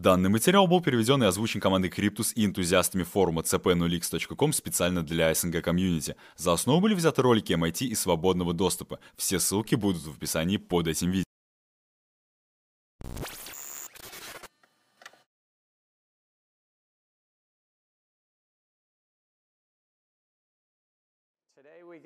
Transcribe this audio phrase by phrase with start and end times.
[0.00, 5.62] Данный материал был переведен и озвучен командой Cryptus и энтузиастами форума cp0x.com специально для СНГ
[5.62, 6.16] комьюнити.
[6.36, 8.98] За основу были взяты ролики MIT и свободного доступа.
[9.16, 11.24] Все ссылки будут в описании под этим видео.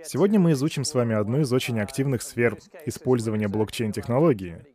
[0.03, 4.74] Сегодня мы изучим с вами одну из очень активных сфер использования блокчейн-технологии.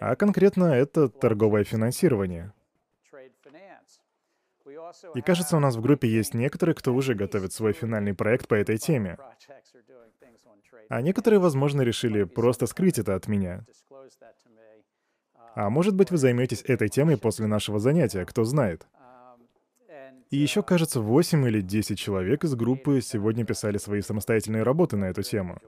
[0.00, 2.52] А конкретно это торговое финансирование.
[5.14, 8.54] И кажется, у нас в группе есть некоторые, кто уже готовит свой финальный проект по
[8.54, 9.18] этой теме.
[10.88, 13.64] А некоторые, возможно, решили просто скрыть это от меня.
[15.54, 18.86] А может быть, вы займетесь этой темой после нашего занятия, кто знает.
[20.30, 25.06] И еще, кажется, 8 или 10 человек из группы сегодня писали свои самостоятельные работы на
[25.06, 25.58] эту тему.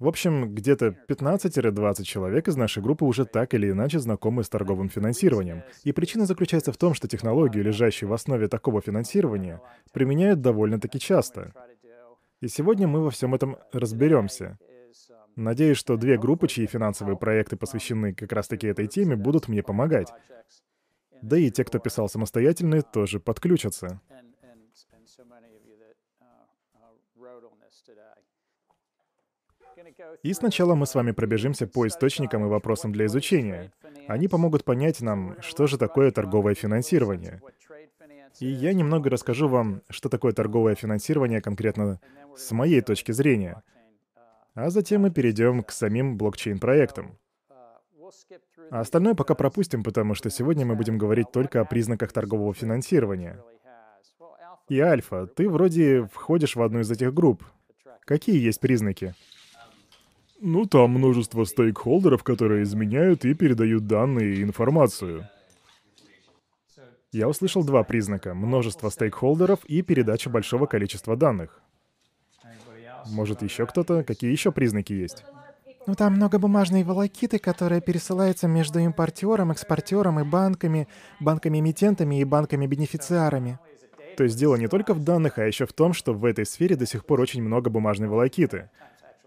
[0.00, 4.88] В общем, где-то 15-20 человек из нашей группы уже так или иначе знакомы с торговым
[4.88, 5.62] финансированием.
[5.84, 9.60] И причина заключается в том, что технологию, лежащую в основе такого финансирования,
[9.92, 11.52] применяют довольно-таки часто.
[12.40, 14.58] И сегодня мы во всем этом разберемся.
[15.36, 20.08] Надеюсь, что две группы, чьи финансовые проекты посвящены как раз-таки этой теме, будут мне помогать.
[21.20, 24.00] Да и те, кто писал самостоятельно, тоже подключатся.
[30.22, 33.72] И сначала мы с вами пробежимся по источникам и вопросам для изучения.
[34.06, 37.40] Они помогут понять нам, что же такое торговое финансирование.
[38.38, 42.00] И я немного расскажу вам, что такое торговое финансирование конкретно
[42.36, 43.62] с моей точки зрения.
[44.54, 47.18] А затем мы перейдем к самим блокчейн-проектам.
[48.70, 53.42] А остальное пока пропустим, потому что сегодня мы будем говорить только о признаках торгового финансирования.
[54.68, 57.44] И Альфа, ты вроде входишь в одну из этих групп.
[58.04, 59.14] Какие есть признаки?
[60.42, 65.28] Ну, там множество стейкхолдеров, которые изменяют и передают данные и информацию.
[67.12, 71.60] Я услышал два признака— множество стейкхолдеров и передача большого количества данных.
[73.10, 74.02] Может, еще кто-то?
[74.02, 75.24] Какие еще признаки есть?
[75.86, 80.88] Ну, там много бумажной волокиты, которая пересылается между импортером, экспортером и банками,
[81.20, 83.58] банками-эмитентами и банками-бенефициарами.
[84.16, 86.76] То есть дело не только в данных, а еще в том, что в этой сфере
[86.76, 88.70] до сих пор очень много бумажной волокиты.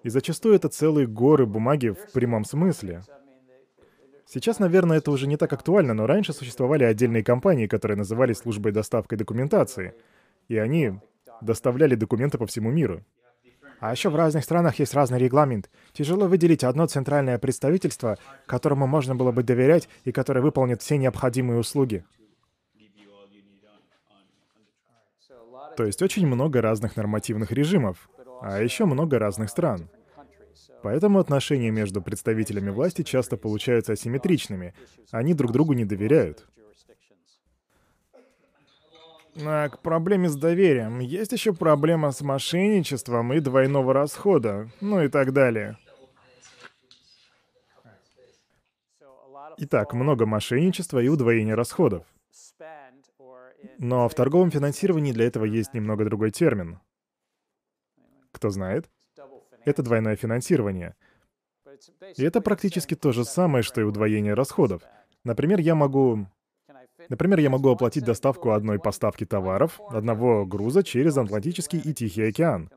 [0.04, 3.04] И зачастую это целые горы бумаги в прямом смысле.
[4.26, 8.72] Сейчас, наверное, это уже не так актуально, но раньше существовали отдельные компании, которые назывались службой
[8.72, 9.96] доставкой документации.
[10.50, 11.00] И они
[11.42, 13.04] доставляли документы по всему миру.
[13.80, 15.70] А еще в разных странах есть разный регламент.
[15.94, 21.60] Тяжело выделить одно центральное представительство, которому можно было бы доверять и которое выполнит все необходимые
[21.60, 22.06] услуги.
[25.76, 28.10] То есть очень много разных нормативных режимов
[28.44, 29.90] а еще много разных стран.
[30.82, 34.74] Поэтому отношения между представителями власти часто получаются асимметричными.
[35.12, 36.46] Они друг другу не доверяют.
[39.42, 45.08] А к проблеме с доверием есть еще проблема с мошенничеством и двойного расхода, ну и
[45.08, 45.78] так далее.
[49.58, 52.06] Итак, много мошенничества и удвоения расходов.
[53.78, 56.80] Но в торговом финансировании для этого есть немного другой термин—
[58.34, 58.90] кто знает?
[59.66, 60.96] Это двойное финансирование.
[62.18, 64.84] И это практически то же самое, что и удвоение расходов.
[65.24, 66.28] Например, я могу...
[67.10, 72.70] Например, я могу оплатить доставку одной поставки товаров, одного груза через Атлантический и Тихий океан.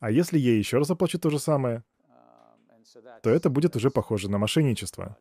[0.00, 1.82] А если я еще раз оплачу то же самое,
[3.22, 5.16] то это будет уже похоже на мошенничество.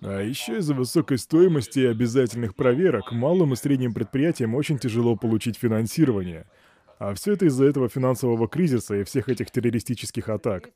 [0.00, 5.56] А еще из-за высокой стоимости и обязательных проверок малым и средним предприятиям очень тяжело получить
[5.56, 6.46] финансирование—
[6.98, 10.70] а все это из-за этого финансового кризиса и всех этих террористических атак.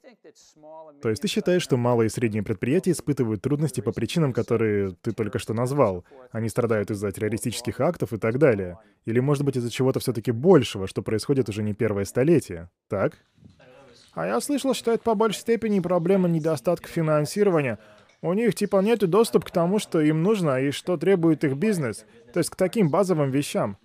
[1.03, 5.11] То есть ты считаешь, что малые и средние предприятия испытывают трудности по причинам, которые ты
[5.13, 6.05] только что назвал?
[6.31, 8.79] Они страдают из-за террористических актов и так далее?
[9.05, 12.71] Или, может быть, из-за чего-то все-таки большего, что происходит уже не первое столетие?
[12.89, 13.19] Так?
[14.15, 17.79] А я слышал, что это по большей степени проблема недостатка финансирования.
[18.21, 22.05] У них типа нет доступа к тому, что им нужно и что требует их бизнес.
[22.33, 23.77] То есть к таким базовым вещам.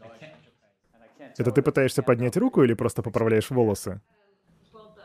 [1.38, 4.02] Это ты пытаешься поднять руку или просто поправляешь волосы?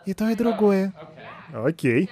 [0.06, 0.92] И то, и другое.
[1.52, 2.10] Окей.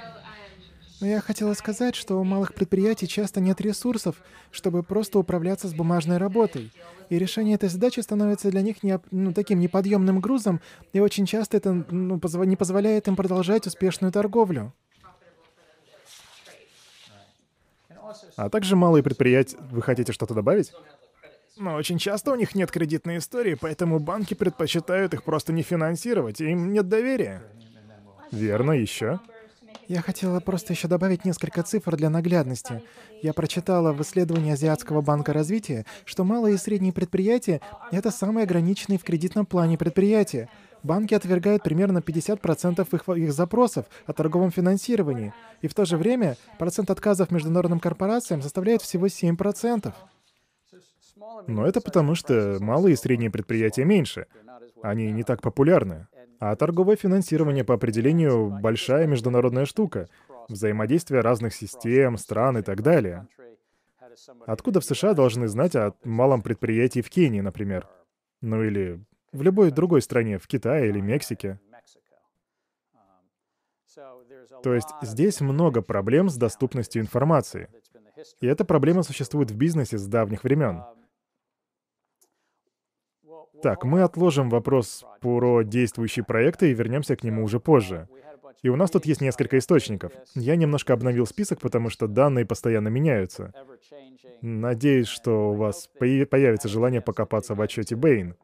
[1.00, 4.17] Но я хотела сказать, что у малых предприятий часто нет ресурсов,
[4.50, 6.70] чтобы просто управляться с бумажной работой.
[7.08, 10.61] И решение этой задачи становится для них не, ну, таким неподъемным грузом,
[10.93, 14.75] и очень часто это ну, позв не позволяет им продолжать успешную торговлю.
[18.37, 19.56] А также малые предприятия...
[19.70, 20.72] Вы хотите что-то добавить?
[21.56, 26.41] Но очень часто у них нет кредитной истории, поэтому банки предпочитают их просто не финансировать,
[26.41, 27.43] им нет доверия.
[28.31, 29.20] Верно, еще.
[29.88, 32.82] Я хотела просто еще добавить несколько цифр для наглядности.
[33.23, 37.61] Я прочитала в исследовании Азиатского банка развития, что малые и средние предприятия—
[37.91, 40.49] это самые ограниченные в кредитном плане предприятия.
[40.85, 46.37] Банки отвергают примерно 50% их, их запросов о торговом финансировании, и в то же время
[46.58, 49.93] процент отказов международным корпорациям составляет всего 7%.
[51.46, 54.26] Но это потому, что малые и средние предприятия меньше.
[54.82, 56.06] Они не так популярны.
[56.38, 60.08] А торговое финансирование по определению большая международная штука.
[60.49, 63.28] Взаимодействие разных систем, стран и так далее.
[64.46, 67.88] Откуда в США должны знать о малом предприятии в Кении, например?
[68.40, 71.61] Ну или в любой другой стране, в Китае или Мексике.
[74.62, 77.69] То есть здесь много проблем с доступностью информации.
[78.40, 80.82] И эта проблема существует в бизнесе с давних времен.
[83.62, 88.08] Так, мы отложим вопрос про действующие проекты и вернемся к нему уже позже.
[88.62, 90.12] И у нас тут есть несколько источников.
[90.34, 93.52] Я немножко обновил список, потому что данные постоянно меняются.
[94.42, 98.34] Надеюсь, что у вас появится желание покопаться в отчете Бэйн.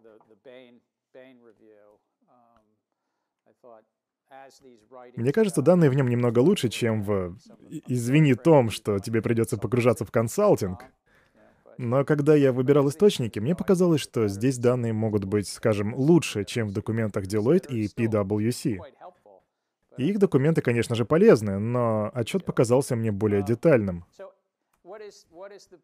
[5.16, 7.36] Мне кажется, данные в нем немного лучше, чем в...
[7.86, 10.84] Извини, Том, что тебе придется погружаться в консалтинг.
[11.78, 16.68] Но когда я выбирал источники, мне показалось, что здесь данные могут быть, скажем, лучше, чем
[16.68, 18.78] в документах Deloitte и PwC.
[19.98, 24.04] И их документы, конечно же, полезны, но отчет показался мне более детальным.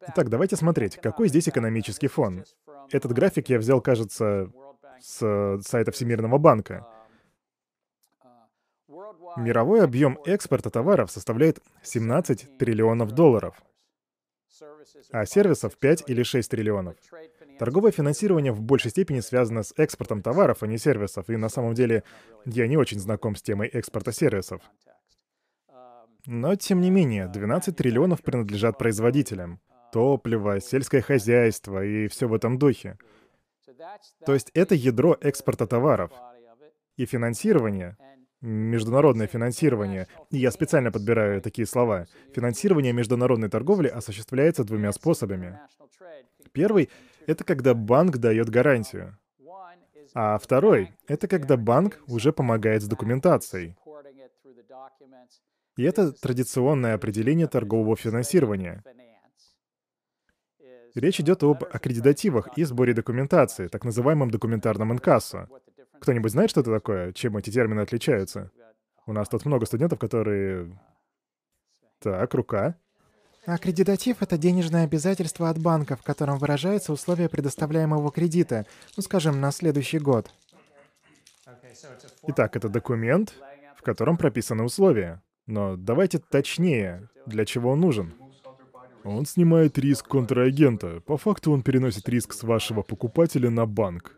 [0.08, 2.44] Итак, давайте смотреть, какой здесь экономический фон.
[2.90, 4.50] Этот график я взял, кажется,
[5.00, 6.86] с сайта Всемирного банка.
[9.36, 13.62] Мировой объем экспорта товаров составляет 17 триллионов долларов
[15.10, 16.96] а сервисов 5 или 6 триллионов.
[17.58, 21.74] Торговое финансирование в большей степени связано с экспортом товаров, а не сервисов, и на самом
[21.74, 22.02] деле
[22.44, 24.62] я не очень знаком с темой экспорта сервисов.
[26.26, 29.60] Но, тем не менее, 12 триллионов принадлежат производителям.
[29.92, 32.96] Топливо, сельское хозяйство и все в этом духе.
[34.24, 36.12] То есть это ядро экспорта товаров.
[36.96, 37.96] И финансирование
[38.42, 45.58] международное финансирование, я специально подбираю такие слова, финансирование международной торговли осуществляется двумя способами.
[46.52, 46.90] Первый—
[47.26, 49.16] это когда банк дает гарантию.
[50.14, 53.76] А второй— это когда банк уже помогает с документацией.
[55.76, 58.84] И это традиционное определение торгового финансирования.
[60.94, 65.48] Речь идет об аккредитативах и сборе документации, так называемом документарном инкассо.
[66.02, 67.12] Кто-нибудь знает, что это такое?
[67.12, 68.50] Чем эти термины отличаются?
[69.06, 70.76] У нас тут много студентов, которые...
[72.00, 72.74] Так, рука.
[73.46, 78.66] Аккредитатив— это денежное обязательство от банка, в котором выражаются условия предоставляемого кредита,
[78.96, 80.28] ну, скажем, на следующий год.
[82.26, 83.34] Итак, это документ,
[83.76, 85.22] в котором прописаны условия.
[85.46, 88.12] Но давайте точнее, для чего он нужен.
[89.04, 91.00] Он снимает риск контрагента.
[91.06, 94.16] По факту он переносит риск с вашего покупателя на банк.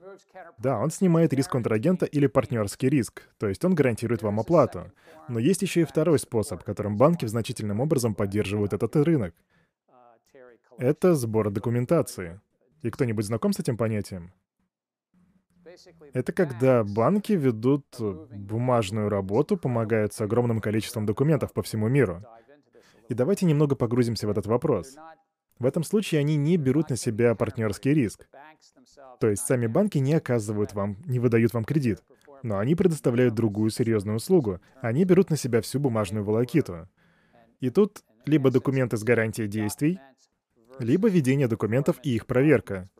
[0.59, 4.93] Да, он снимает риск контрагента или партнерский риск, то есть он гарантирует вам оплату.
[5.29, 9.35] Но есть еще и второй способ, которым банки значительным образом поддерживают этот рынок.
[10.79, 12.41] Это сбор документации.
[12.83, 14.33] И кто-нибудь знаком с этим понятием?
[16.13, 22.23] Это когда банки ведут бумажную работу, помогают с огромным количеством документов по всему миру.
[23.09, 24.97] И давайте немного погрузимся в этот вопрос.
[25.59, 28.29] В этом случае они не берут на себя партнерский риск.
[29.21, 32.03] То есть сами банки не оказывают вам, не выдают вам кредит.
[32.43, 34.61] Но они предоставляют другую серьезную услугу.
[34.83, 36.89] Они берут на себя всю бумажную волокиту.
[37.61, 40.01] И тут либо документы с гарантией действий,
[40.79, 42.91] либо ведение документов и их проверка.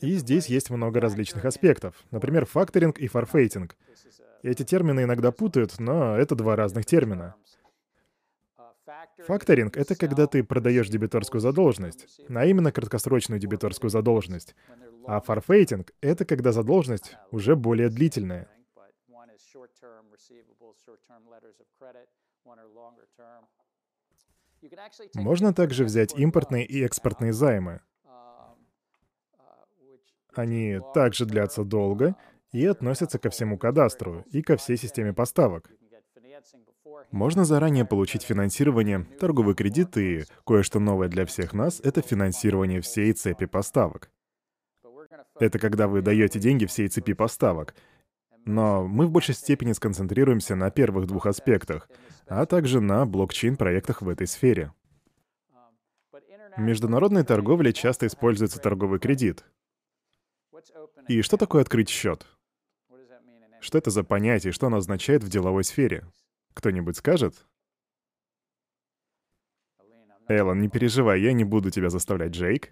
[0.00, 2.04] И здесь есть много различных аспектов.
[2.10, 3.76] Например, факторинг и форфейтинг.
[4.42, 7.34] Эти термины иногда путают, но это два разных термина.
[9.18, 14.54] Факторинг— это когда ты продаешь дебиторскую задолженность, а именно краткосрочную дебиторскую задолженность.
[15.06, 18.48] А форфейтинг— это когда задолженность уже более длительная.
[25.14, 27.80] Можно также взять импортные и экспортные займы.
[30.34, 32.14] Они также длятся долго
[32.52, 35.70] и относятся ко всему кадастру и ко всей системе поставок.
[37.10, 43.12] Можно заранее получить финансирование, торговый кредит и кое-что новое для всех нас— это финансирование всей
[43.12, 44.10] цепи поставок.
[45.38, 47.74] Это когда вы даете деньги всей цепи поставок.
[48.44, 51.88] Но мы в большей степени сконцентрируемся на первых двух аспектах,
[52.26, 54.72] а также на блокчейн-проектах в этой сфере.
[56.56, 59.44] В международной торговле часто используется торговый кредит.
[61.08, 62.26] И что такое открыть счет?
[63.60, 66.04] Что это за понятие, что оно означает в деловой сфере?
[66.56, 67.34] Кто-нибудь скажет?
[70.26, 72.70] Эллен, не переживай, я не буду тебя заставлять, Джейк.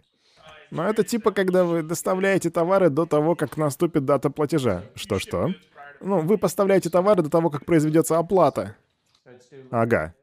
[0.71, 4.83] Но это типа, когда вы доставляете товары до того, как наступит дата платежа.
[4.95, 5.55] Что-что?
[6.01, 8.77] Ну, вы поставляете товары до того, как произведется оплата.
[9.71, 10.15] Ага.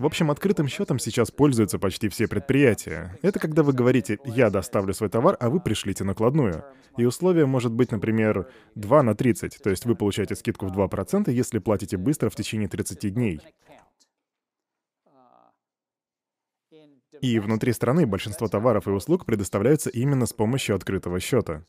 [0.00, 3.18] В общем, открытым счетом сейчас пользуются почти все предприятия.
[3.20, 6.64] Это когда вы говорите «я доставлю свой товар, а вы пришлите накладную».
[6.96, 11.30] И условие может быть, например, 2 на 30, то есть вы получаете скидку в 2%,
[11.30, 13.42] если платите быстро в течение 30 дней.
[17.20, 21.66] И внутри страны большинство товаров и услуг предоставляются именно с помощью открытого счета.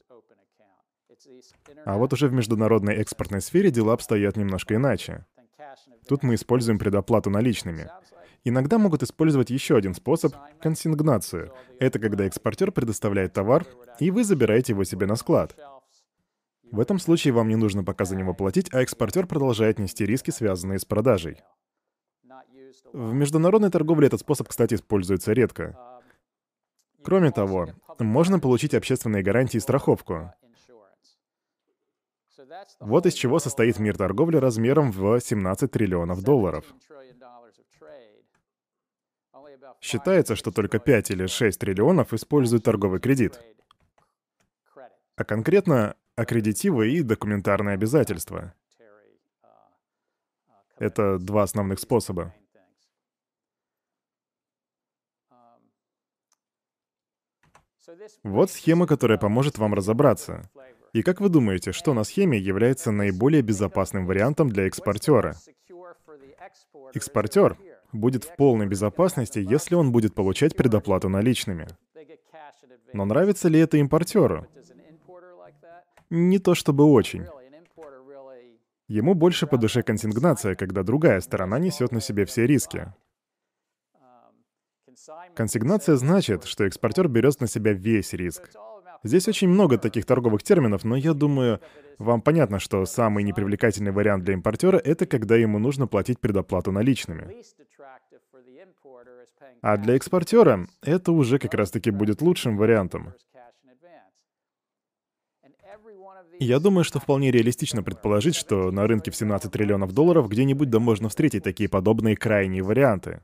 [1.83, 5.25] А вот уже в международной экспортной сфере дела обстоят немножко иначе.
[6.07, 7.89] Тут мы используем предоплату наличными.
[8.43, 11.53] Иногда могут использовать еще один способ— консигнацию.
[11.79, 13.65] Это когда экспортер предоставляет товар,
[14.00, 15.55] и вы забираете его себе на склад.
[16.71, 20.31] В этом случае вам не нужно пока за него платить, а экспортер продолжает нести риски,
[20.31, 21.41] связанные с продажей.
[22.93, 25.77] В международной торговле этот способ, кстати, используется редко.
[27.03, 27.69] Кроме того,
[28.00, 30.33] можно получить общественные гарантии и страховку.
[32.79, 36.65] Вот из чего состоит мир торговли размером в 17 триллионов долларов.
[39.81, 43.41] Считается, что только 5 или 6 триллионов используют торговый кредит.
[45.15, 48.53] А конкретно аккредитивы и документарные обязательства.
[50.77, 52.33] Это два основных способа.
[58.23, 60.50] Вот схема, которая поможет вам разобраться.
[60.93, 65.35] И как вы думаете, что на схеме является наиболее безопасным вариантом для экспортера?
[66.93, 67.57] Экспортер
[67.93, 71.67] будет в полной безопасности, если он будет получать предоплату наличными.
[72.93, 74.48] Но нравится ли это импортеру?
[76.10, 77.25] Не то чтобы очень.
[78.88, 82.93] Ему больше по душе консигнация, когда другая сторона несет на себе все риски.
[85.33, 88.51] Консигнация значит, что экспортер берет на себя весь риск.
[89.03, 91.60] Здесь очень много таких торговых терминов, но я думаю,
[91.98, 97.34] вам понятно, что самый непривлекательный вариант для импортера— это когда ему нужно платить предоплату наличными.
[99.62, 103.13] А для экспортера это уже как раз-таки будет лучшим вариантом.
[106.39, 110.79] Я думаю, что вполне реалистично предположить, что на рынке в 17 триллионов долларов где-нибудь да
[110.79, 113.22] можно встретить такие подобные крайние варианты.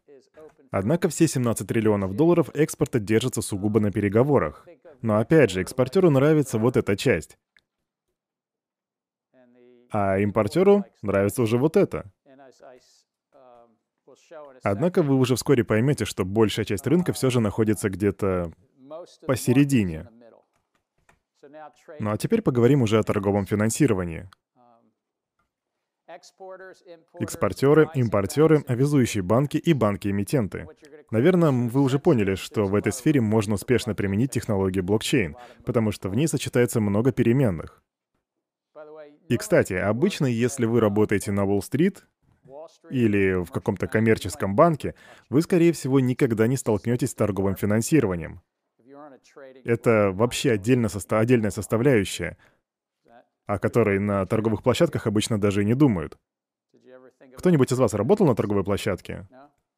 [0.72, 4.68] Однако все 17 триллионов долларов экспорта держатся сугубо на переговорах.
[5.02, 7.38] Но опять же, экспортеру нравится вот эта часть.
[9.90, 12.12] А импортеру нравится уже вот это.
[14.64, 18.52] Однако вы уже вскоре поймете, что большая часть рынка все же находится где-то
[19.26, 20.10] посередине.
[22.00, 24.30] Ну а теперь поговорим уже о торговом финансировании.
[27.20, 30.68] Экспортеры, импортеры, обязующие банки и банки-эмитенты.
[31.12, 36.10] Наверное, вы уже поняли, что в этой сфере можно успешно применить технологию блокчейн, потому что
[36.10, 37.82] в ней сочетается много переменных.
[39.30, 42.06] И, кстати, обычно, если вы работаете на Уолл-стрит
[42.90, 44.96] или в каком-то коммерческом банке,
[45.30, 48.42] вы, скорее всего, никогда не столкнетесь с торговым финансированием.
[49.64, 51.20] Это вообще отдельно состо...
[51.20, 52.38] отдельная составляющая,
[53.48, 56.18] о которой на торговых площадках обычно даже и не думают.
[57.38, 59.28] Кто-нибудь из вас работал на торговой площадке?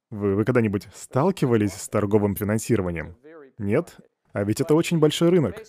[0.09, 3.15] Вы, вы когда-нибудь сталкивались с торговым финансированием?
[3.57, 3.97] Нет?
[4.33, 5.61] А ведь это очень большой рынок.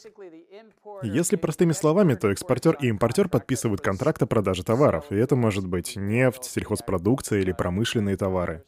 [1.02, 5.66] Если простыми словами, то экспортер и импортер подписывают контракт о продаже товаров, и это может
[5.66, 8.64] быть нефть, сельхозпродукция или промышленные товары.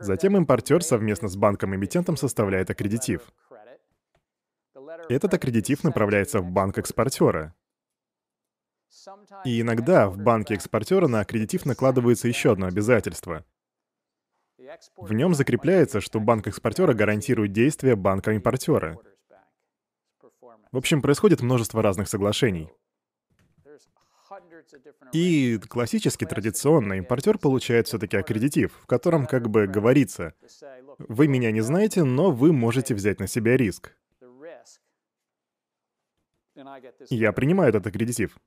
[0.00, 3.32] Затем импортер совместно с банком-эмитентом составляет аккредитив.
[5.08, 7.54] Этот аккредитив направляется в банк экспортера.
[9.44, 13.44] И иногда в банке экспортера на аккредитив накладывается еще одно обязательство.
[14.96, 18.98] В нем закрепляется, что банк экспортера гарантирует действия банка импортера.
[20.70, 22.70] В общем, происходит множество разных соглашений.
[25.12, 30.34] И классически, традиционно, импортер получает все-таки аккредитив, в котором как бы говорится,
[30.98, 33.94] вы меня не знаете, но вы можете взять на себя риск.
[37.10, 38.38] Я принимаю этот аккредитив.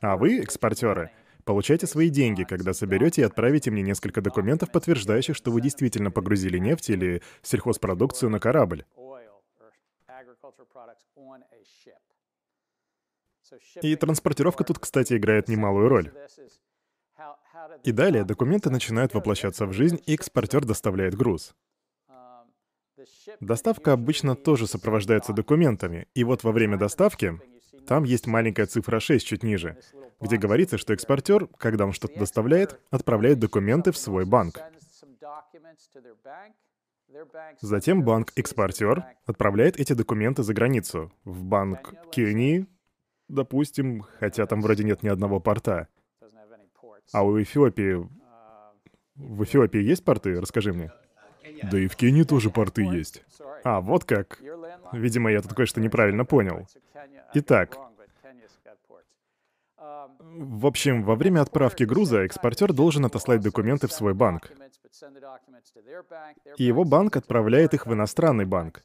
[0.00, 1.10] А вы, экспортеры,
[1.44, 6.58] получайте свои деньги, когда соберете и отправите мне несколько документов, подтверждающих, что вы действительно погрузили
[6.58, 8.84] нефть или сельхозпродукцию на корабль.
[13.82, 16.12] И транспортировка тут, кстати, играет немалую роль.
[17.84, 21.54] И далее документы начинают воплощаться в жизнь, и экспортер доставляет груз.
[23.40, 27.40] Доставка обычно тоже сопровождается документами, и вот во время доставки
[27.86, 29.78] там есть маленькая цифра 6 чуть ниже,
[30.20, 34.60] где говорится, что экспортер, когда он что-то доставляет, отправляет документы в свой банк.
[37.60, 42.66] Затем банк-экспортер отправляет эти документы за границу, в банк Кении,
[43.28, 45.88] допустим, хотя там вроде нет ни одного порта.
[47.12, 48.08] А у Эфиопии...
[49.16, 50.40] В Эфиопии есть порты?
[50.40, 50.92] Расскажи мне.
[51.64, 53.24] Да и в Кении тоже порты есть.
[53.64, 54.40] А, вот как.
[54.92, 56.66] Видимо, я тут кое-что неправильно понял.
[57.34, 57.78] Итак,
[60.22, 64.52] в общем, во время отправки груза экспортер должен отослать документы в свой банк.
[66.56, 68.82] И его банк отправляет их в иностранный банк.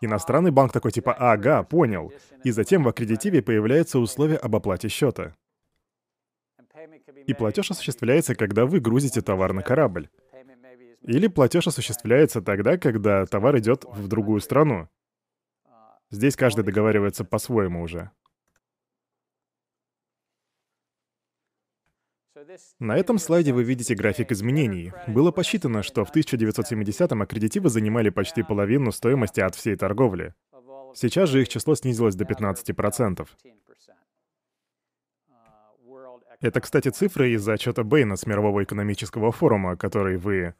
[0.00, 2.12] Иностранный банк такой типа «Ага, понял».
[2.44, 5.34] И затем в аккредитиве появляется условие об оплате счета.
[7.26, 10.08] И платеж осуществляется, когда вы грузите товар на корабль.
[11.06, 14.88] Или платеж осуществляется тогда, когда товар идет в другую страну.
[16.10, 18.10] Здесь каждый договаривается по-своему уже.
[22.78, 24.92] На этом слайде вы видите график изменений.
[25.06, 30.34] Было посчитано, что в 1970-м аккредитивы занимали почти половину стоимости от всей торговли.
[30.94, 33.26] Сейчас же их число снизилось до 15%.
[36.40, 40.54] Это, кстати, цифры из отчета Бэйна с Мирового экономического форума, который вы...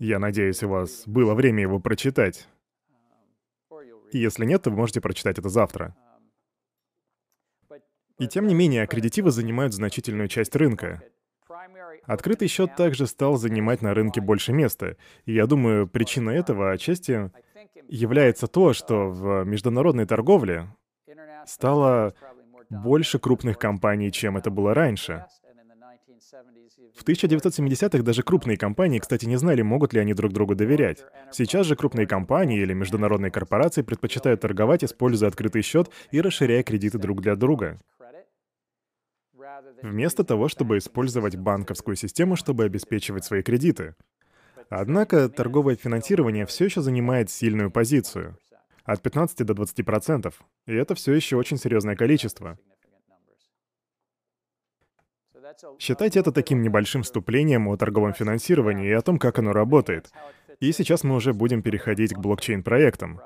[0.00, 2.48] Я надеюсь, у вас было время его прочитать.
[4.12, 5.94] И если нет, то вы можете прочитать это завтра.
[8.18, 11.02] И тем не менее, аккредитивы занимают значительную часть рынка.
[12.04, 14.96] Открытый счет также стал занимать на рынке больше места.
[15.26, 17.30] И я думаю, причина этого отчасти
[17.86, 20.74] является то, что в международной торговле
[21.46, 22.14] стало
[22.70, 25.26] больше крупных компаний, чем это было раньше.
[26.94, 31.04] В 1970-х даже крупные компании, кстати, не знали, могут ли они друг другу доверять.
[31.32, 36.98] Сейчас же крупные компании или международные корпорации предпочитают торговать, используя открытый счет и расширяя кредиты
[36.98, 37.80] друг для друга
[39.82, 43.94] вместо того, чтобы использовать банковскую систему, чтобы обеспечивать свои кредиты.
[44.68, 48.38] Однако торговое финансирование все еще занимает сильную позицию.
[48.84, 50.32] От 15 до 20%.
[50.66, 52.58] И это все еще очень серьезное количество.
[55.78, 60.10] Считайте это таким небольшим вступлением о торговом финансировании и о том, как оно работает.
[60.60, 63.20] И сейчас мы уже будем переходить к блокчейн-проектам.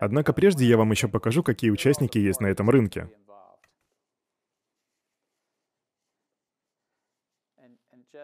[0.00, 3.10] Однако прежде я вам еще покажу, какие участники есть на этом рынке.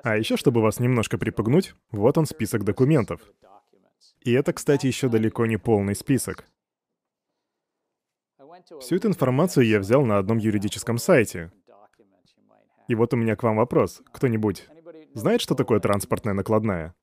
[0.02, 3.20] А еще, чтобы вас немножко припугнуть, вот он список документов.
[4.20, 6.46] И это, кстати, еще далеко не полный список.
[8.80, 11.52] Всю эту информацию я взял на одном юридическом сайте.
[12.88, 14.02] И вот у меня к вам вопрос.
[14.12, 14.66] Кто-нибудь
[15.14, 16.94] знает, что такое транспортная накладная?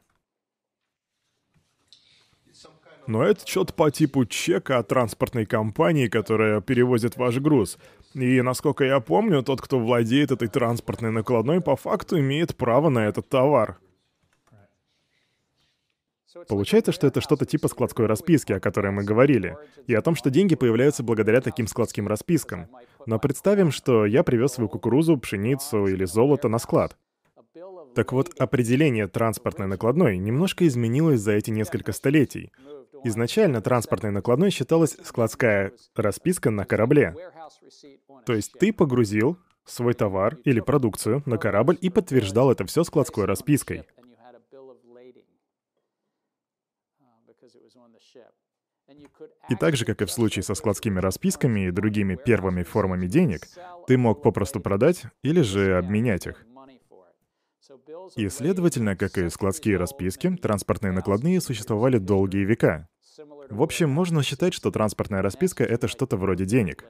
[3.08, 7.78] Но это что-то по типу чека от транспортной компании, которая перевозит ваш груз.
[8.14, 13.00] И, насколько я помню, тот, кто владеет этой транспортной накладной, по факту имеет право на
[13.08, 13.80] этот товар.
[16.48, 20.30] Получается, что это что-то типа складской расписки, о которой мы говорили, и о том, что
[20.30, 22.68] деньги появляются благодаря таким складским распискам.
[23.06, 26.96] Но представим, что я привез свою кукурузу, пшеницу или золото на склад.
[27.96, 32.52] Так вот, определение транспортной накладной немножко изменилось за эти несколько столетий.
[33.04, 37.16] Изначально транспортной накладной считалась складская расписка на корабле.
[38.26, 43.26] То есть ты погрузил свой товар или продукцию на корабль и подтверждал это все складской
[43.26, 43.86] распиской.
[49.50, 53.48] И так же, как и в случае со складскими расписками и другими первыми формами денег,
[53.88, 56.46] ты мог попросту продать или же обменять их.
[58.16, 62.88] И, следовательно, как и складские расписки, транспортные накладные существовали долгие века.
[63.50, 66.86] В общем, можно считать, что транспортная расписка— это что-то вроде денег.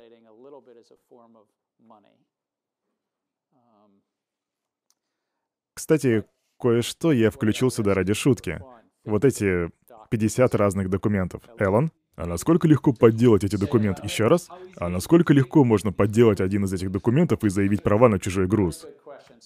[5.73, 6.23] Кстати,
[6.59, 8.61] кое-что я включил сюда ради шутки.
[9.03, 9.71] Вот эти
[10.11, 11.41] 50 разных документов.
[11.57, 11.89] Эллен?
[12.17, 14.01] А насколько легко подделать эти документы?
[14.03, 14.49] Еще раз?
[14.75, 18.85] А насколько легко можно подделать один из этих документов и заявить права на чужой груз?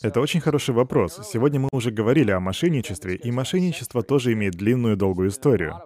[0.02, 1.22] Это очень хороший вопрос.
[1.32, 5.84] Сегодня мы уже говорили о мошенничестве, и мошенничество тоже имеет длинную долгую историю.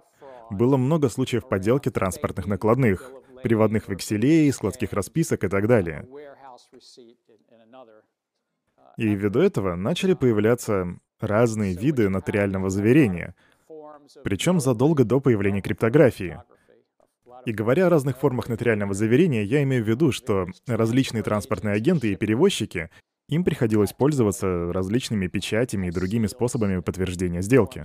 [0.50, 3.12] Было много случаев подделки транспортных накладных,
[3.42, 6.08] приводных векселей, складских расписок и так далее.
[8.96, 13.34] И ввиду этого начали появляться разные виды нотариального заверения,
[14.24, 16.40] причем задолго до появления криптографии.
[17.46, 22.12] И говоря о разных формах нотариального заверения, я имею в виду, что различные транспортные агенты
[22.12, 22.90] и перевозчики,
[23.28, 27.84] им приходилось пользоваться различными печатями и другими способами подтверждения сделки.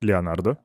[0.00, 0.58] Леонардо?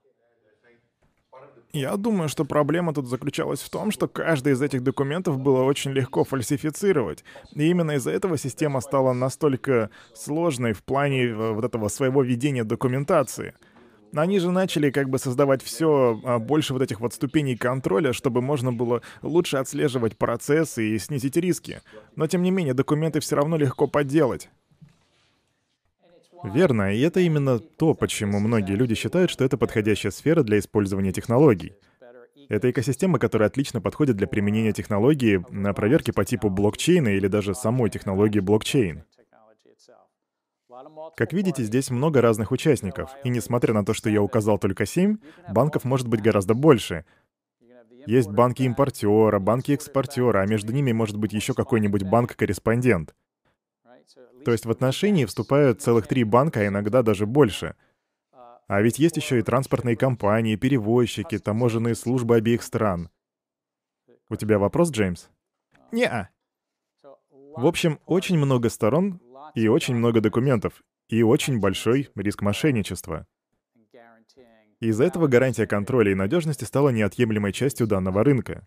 [1.76, 5.90] Я думаю, что проблема тут заключалась в том, что каждый из этих документов было очень
[5.90, 7.24] легко фальсифицировать.
[7.56, 12.64] И именно из-за этого система стала настолько сложной в плане э, вот этого своего ведения
[12.64, 13.56] документации.
[14.16, 18.44] Они же начали как бы создавать все а, больше вот этих вот ступеней контроля, чтобы
[18.44, 21.82] можно было лучше отслеживать процессы и снизить риски.
[22.16, 24.52] Но тем не менее, документы все равно легко подделать.
[26.44, 31.12] Верно, и это именно то, почему многие люди считают, что это подходящая сфера для использования
[31.12, 31.74] технологий.
[32.50, 37.56] Это экосистема, которая отлично подходит для применения технологии на проверке по типу блокчейна или даже
[37.56, 39.04] самой технологии блокчейн.
[41.16, 45.18] Как видите, здесь много разных участников, и несмотря на то, что я указал только семь,
[45.50, 47.06] банков может быть гораздо больше.
[48.06, 53.14] Есть банки импортера, банки экспортера, а между ними может быть еще какой-нибудь банк-корреспондент.
[54.46, 57.76] То есть в отношении вступают целых три банка, а иногда даже больше.
[58.68, 63.10] А ведь есть еще и транспортные компании, перевозчики, таможенные службы обеих стран.
[64.30, 65.28] У тебя вопрос, Джеймс?
[65.92, 66.30] Не.
[67.56, 69.22] В общем, очень много сторон
[69.54, 73.28] и очень много документов, и очень большой риск мошенничества.
[74.80, 78.66] Из-за этого гарантия контроля и надежности стала неотъемлемой частью данного рынка.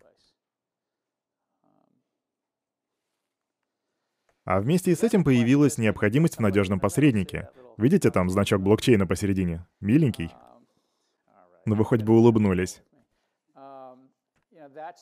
[4.47, 7.49] А вместе с этим появилась необходимость в надежном посреднике.
[7.75, 9.67] Видите там значок блокчейна посередине?
[9.81, 10.31] Миленький.
[11.65, 12.81] Но ну, вы хоть бы улыбнулись.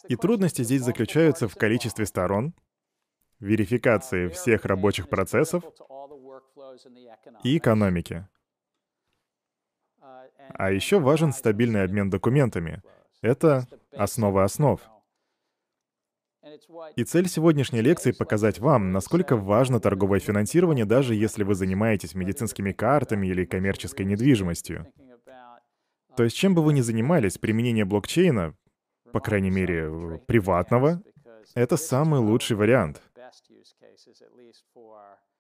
[0.08, 2.56] И трудности здесь заключаются в количестве сторон,
[3.40, 5.64] верификации всех рабочих процессов
[7.44, 8.28] и экономики.
[10.02, 12.82] А еще важен стабильный обмен документами.
[13.22, 14.82] Это основа основ.
[16.96, 22.72] И цель сегодняшней лекции— показать вам, насколько важно торговое финансирование, даже если вы занимаетесь медицинскими
[22.72, 24.88] картами или коммерческой недвижимостью.
[26.16, 28.56] То есть чем бы вы ни занимались, применение блокчейна,
[29.12, 31.02] по крайней мере, приватного,
[31.54, 33.02] это самый лучший вариант.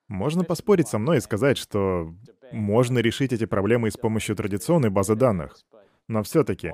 [0.08, 2.14] Можно поспорить со мной и сказать, что
[2.52, 5.58] можно решить эти проблемы с помощью традиционной базы данных.
[6.08, 6.72] Но все-таки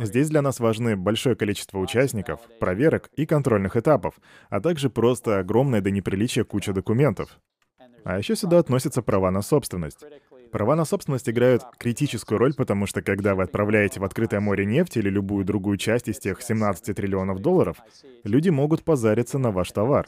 [0.00, 4.14] Здесь для нас важны большое количество участников, проверок и контрольных этапов,
[4.50, 7.38] а также просто огромная до неприличия куча документов.
[8.04, 10.04] А еще сюда относятся права на собственность.
[10.52, 14.96] Права на собственность играют критическую роль, потому что когда вы отправляете в открытое море нефть
[14.96, 17.78] или любую другую часть из тех 17 триллионов долларов,
[18.24, 20.06] люди могут позариться на ваш товар.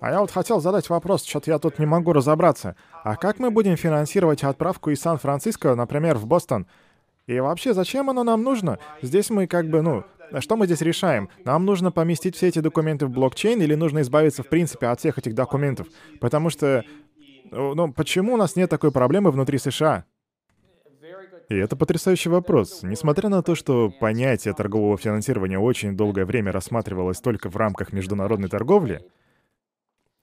[0.00, 2.74] А я вот хотел задать вопрос, что-то я тут не могу разобраться.
[3.04, 6.66] А как мы будем финансировать отправку из Сан-Франциско, например, в Бостон?
[7.30, 8.80] И вообще, зачем оно нам нужно?
[9.02, 10.02] Здесь мы как бы, ну,
[10.40, 11.28] что мы здесь решаем?
[11.44, 15.16] Нам нужно поместить все эти документы в блокчейн или нужно избавиться, в принципе, от всех
[15.16, 15.86] этих документов?
[16.20, 16.84] Потому что,
[17.52, 20.06] ну, ну почему у нас нет такой проблемы внутри США?
[21.48, 22.82] И это потрясающий вопрос.
[22.82, 28.48] Несмотря на то, что понятие торгового финансирования очень долгое время рассматривалось только в рамках международной
[28.48, 29.06] торговли,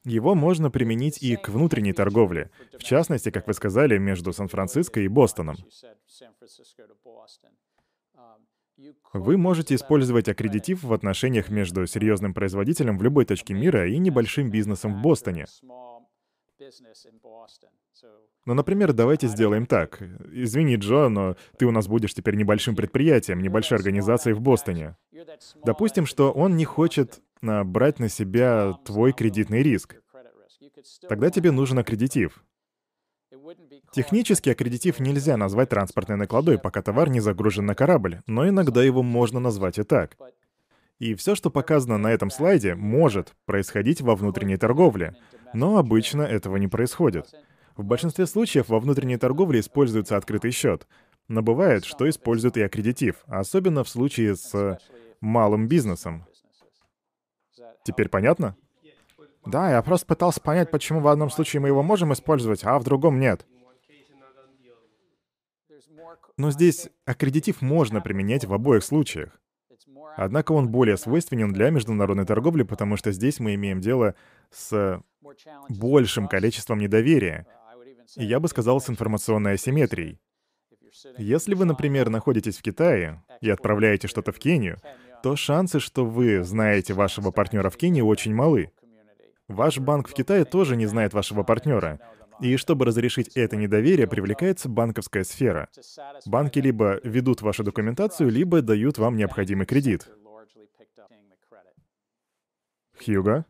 [0.07, 5.07] его можно применить и к внутренней торговле, в частности, как вы сказали, между Сан-Франциско и
[5.07, 5.57] Бостоном.
[9.13, 14.51] Вы можете использовать аккредитив в отношениях между серьезным производителем в любой точке мира и небольшим
[14.51, 15.45] бизнесом в Бостоне.
[18.45, 20.01] Ну, например, давайте сделаем так.
[20.31, 24.95] Извини, Джо, но ты у нас будешь теперь небольшим предприятием, небольшой организацией в Бостоне.
[25.65, 29.95] Допустим, что он не хочет брать на себя твой кредитный риск.
[31.07, 32.43] Тогда тебе нужен аккредитив.
[33.91, 39.03] Технически аккредитив нельзя назвать транспортной накладой, пока товар не загружен на корабль, но иногда его
[39.03, 40.17] можно назвать и так.
[40.99, 45.15] И все, что показано на этом слайде, может происходить во внутренней торговле,
[45.53, 47.27] но обычно этого не происходит.
[47.75, 50.87] В большинстве случаев во внутренней торговле используется открытый счет,
[51.27, 54.79] но бывает, что используют и аккредитив, особенно в случае с
[55.21, 56.25] малым бизнесом.
[57.83, 58.55] Теперь понятно?
[59.45, 62.83] Да, я просто пытался понять, почему в одном случае мы его можем использовать, а в
[62.83, 63.45] другом нет.
[66.37, 69.39] Но здесь аккредитив можно применять в обоих случаях.
[70.15, 74.15] Однако он более свойственен для международной торговли, потому что здесь мы имеем дело
[74.51, 75.01] с
[75.69, 77.45] большим количеством недоверия.
[78.15, 80.19] И я бы сказал, с информационной асимметрией.
[81.17, 84.77] Если вы, например, находитесь в Китае и отправляете что-то в Кению,
[85.27, 88.71] то шансы, что вы знаете вашего партнера в Кении, очень малы.
[89.49, 91.99] Ваш банк в Китае тоже не знает вашего партнера.
[92.39, 95.67] И чтобы разрешить это недоверие, привлекается банковская сфера.
[96.25, 100.07] Банки либо ведут вашу документацию, либо дают вам необходимый кредит.
[102.97, 103.45] Хьюго?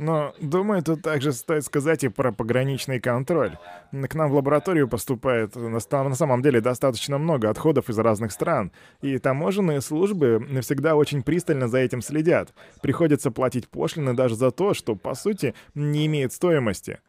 [0.00, 3.58] Но, думаю, тут также стоит сказать и про пограничный контроль.
[3.92, 9.18] К нам в лабораторию поступает на самом деле достаточно много отходов из разных стран, и
[9.18, 12.54] таможенные службы всегда очень пристально за этим следят.
[12.80, 17.00] Приходится платить пошлины даже за то, что, по сути, не имеет стоимости.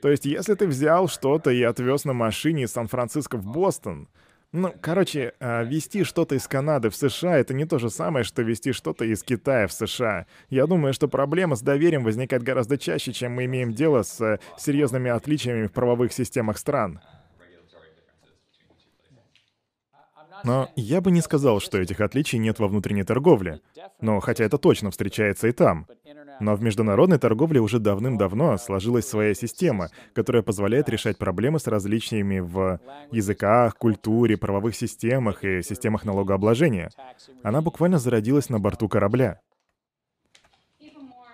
[0.00, 4.08] То есть, если ты взял что-то и отвез на машине из Сан-Франциско в Бостон,
[4.56, 8.42] ну, короче, а, вести что-то из Канады в США— это не то же самое, что
[8.42, 10.26] вести что-то из Китая в США.
[10.48, 14.38] Я думаю, что проблема с доверием возникает гораздо чаще, чем мы имеем дело с э,
[14.56, 17.00] серьезными отличиями в правовых системах стран.
[20.44, 23.60] Но я бы не сказал, что этих отличий нет во внутренней торговле.
[24.00, 25.88] Но хотя это точно встречается и там.
[26.40, 32.40] Но в международной торговле уже давным-давно сложилась своя система, которая позволяет решать проблемы с различиями
[32.40, 36.90] в языках, культуре, правовых системах и системах налогообложения.
[37.42, 39.40] Она буквально зародилась на борту корабля.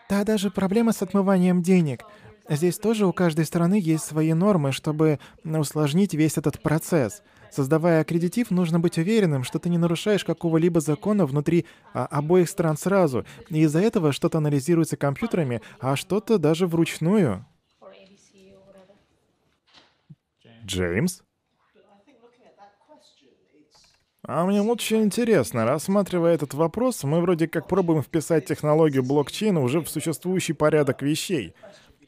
[0.08, 2.02] Да, даже проблема с отмыванием денег.
[2.48, 7.22] Здесь тоже у каждой страны есть свои нормы, чтобы усложнить весь этот процесс.
[7.50, 12.76] Создавая аккредитив, нужно быть уверенным, что ты не нарушаешь какого-либо закона внутри а, обоих стран
[12.76, 13.24] сразу.
[13.48, 17.44] И из-за этого что-то анализируется компьютерами, а что-то даже вручную.
[20.64, 21.22] Джеймс?
[24.22, 29.80] А мне очень интересно, рассматривая этот вопрос, мы вроде как пробуем вписать технологию блокчейна уже
[29.80, 31.54] в существующий порядок вещей.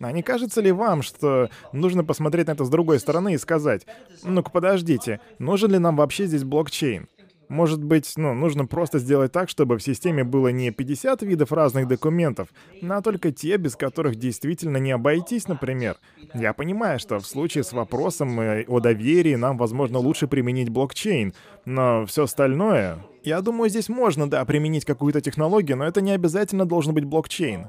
[0.02, 3.86] А не кажется ли вам, что нужно посмотреть на это с другой стороны и сказать,
[4.24, 7.08] ну-ка подождите, нужен ли нам вообще здесь блокчейн?
[7.48, 11.86] Может быть, ну, нужно просто сделать так, чтобы в системе было не 50 видов разных
[11.86, 12.48] документов,
[12.82, 15.98] а только те, без которых действительно не обойтись, например.
[16.32, 21.34] Я понимаю, что в случае с вопросом э, о доверии нам, возможно, лучше применить блокчейн,
[21.66, 23.04] но все остальное...
[23.22, 27.68] Я думаю, здесь можно, да, применить какую-то технологию, но это не обязательно должен быть блокчейн.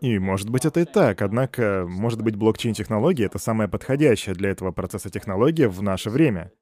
[0.00, 4.72] И может быть это и так, однако, может быть блокчейн-технология— это самая подходящая для этого
[4.72, 6.52] процесса технология в наше время.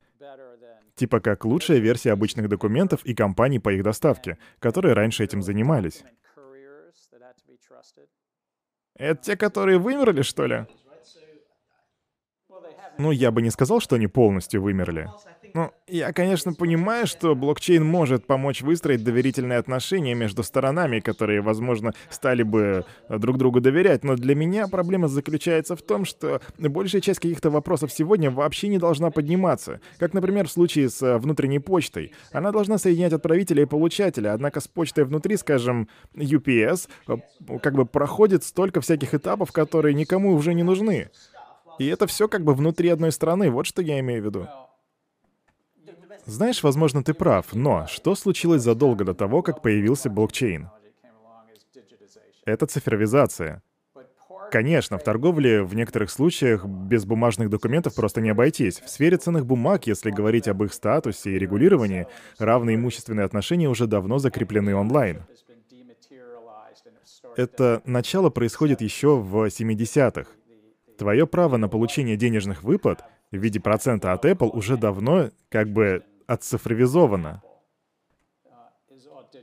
[0.94, 6.04] Типа как лучшая версия обычных документов и компаний по их доставке, которые раньше этим занимались.
[8.96, 10.66] Это те, которые вымерли, что ли?
[12.96, 15.10] Ну, я бы не сказал, что они полностью вымерли.
[15.54, 21.92] Ну, я, конечно, понимаю, что блокчейн может помочь выстроить доверительные отношения между сторонами, которые, возможно,
[22.10, 27.00] стали бы э, друг другу доверять, но для меня проблема заключается в том, что большая
[27.00, 29.80] часть каких-то вопросов сегодня вообще не должна подниматься.
[29.98, 32.10] Как, например, в случае с э, внутренней почтой.
[32.32, 37.86] Она должна соединять отправителя и получателя, однако с почтой внутри, скажем, UPS, э, как бы
[37.86, 41.10] проходит столько всяких этапов, которые никому уже не нужны.
[41.78, 44.48] И это все как бы внутри одной страны, вот что я имею в виду.
[46.26, 50.68] Знаешь, возможно, ты прав, но что случилось задолго до того, как появился блокчейн?
[52.44, 53.62] Это цифровизация.
[54.50, 58.80] Конечно, в торговле в некоторых случаях без бумажных документов просто не обойтись.
[58.80, 62.06] В сфере ценных бумаг, если говорить об их статусе и регулировании,
[62.38, 65.22] равные имущественные отношения уже давно закреплены онлайн.
[67.36, 70.30] Это начало происходит еще в 70-х.
[70.98, 76.04] Твое право на получение денежных выплат в виде процента от Apple уже давно как бы
[76.26, 77.42] отцифровизовано.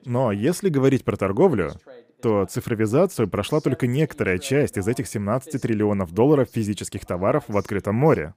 [0.06, 1.74] Но если говорить про торговлю,
[2.22, 7.96] то цифровизацию прошла только некоторая часть из этих 17 триллионов долларов физических товаров в открытом
[7.96, 8.36] море.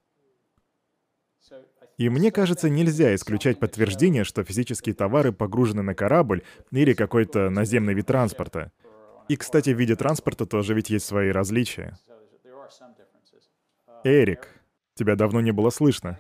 [1.96, 7.94] И мне кажется, нельзя исключать подтверждение, что физические товары погружены на корабль или какой-то наземный
[7.94, 8.72] вид транспорта.
[9.28, 11.96] И, кстати, в виде транспорта тоже ведь есть свои различия.
[14.02, 14.48] Эрик,
[14.94, 16.18] тебя давно не было слышно.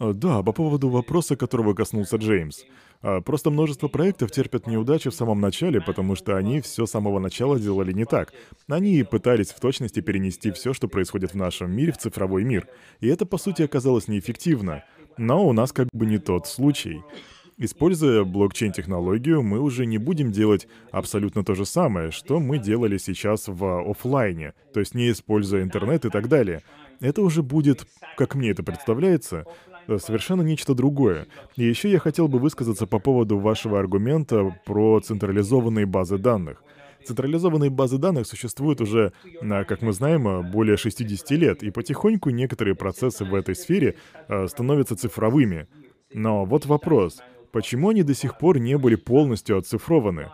[0.00, 2.64] А, да, по поводу вопроса, которого коснулся Джеймс.
[3.02, 7.18] А, просто множество проектов терпят неудачи в самом начале, потому что они все с самого
[7.18, 8.32] начала делали не так.
[8.66, 12.66] Они пытались в точности перенести все, что происходит в нашем мире, в цифровой мир.
[13.00, 14.84] И это, по сути, оказалось неэффективно.
[15.18, 17.02] Но у нас как бы не тот случай.
[17.58, 23.48] Используя блокчейн-технологию, мы уже не будем делать абсолютно то же самое, что мы делали сейчас
[23.48, 26.62] в офлайне, то есть не используя интернет и так далее.
[27.00, 27.86] Это уже будет,
[28.16, 29.44] как мне это представляется,
[29.86, 31.26] совершенно нечто другое.
[31.56, 36.62] И еще я хотел бы высказаться по поводу вашего аргумента про централизованные базы данных.
[37.04, 43.24] Централизованные базы данных существуют уже, как мы знаем, более 60 лет, и потихоньку некоторые процессы
[43.24, 43.96] в этой сфере
[44.28, 45.66] э, становятся цифровыми.
[46.12, 50.28] Но вот вопрос, почему они до сих пор не были полностью оцифрованы?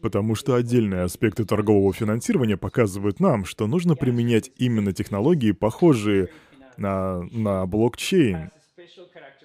[0.00, 6.28] Потому что отдельные аспекты торгового финансирования показывают нам, что нужно применять именно технологии, похожие
[6.76, 8.50] на, на блокчейн,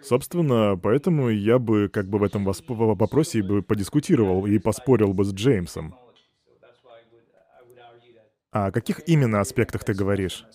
[0.04, 5.34] Собственно, поэтому я бы как бы в этом вопросе бы подискутировал и поспорил бы с
[5.34, 5.96] Джеймсом.
[8.52, 10.46] А о каких именно аспектах ты говоришь?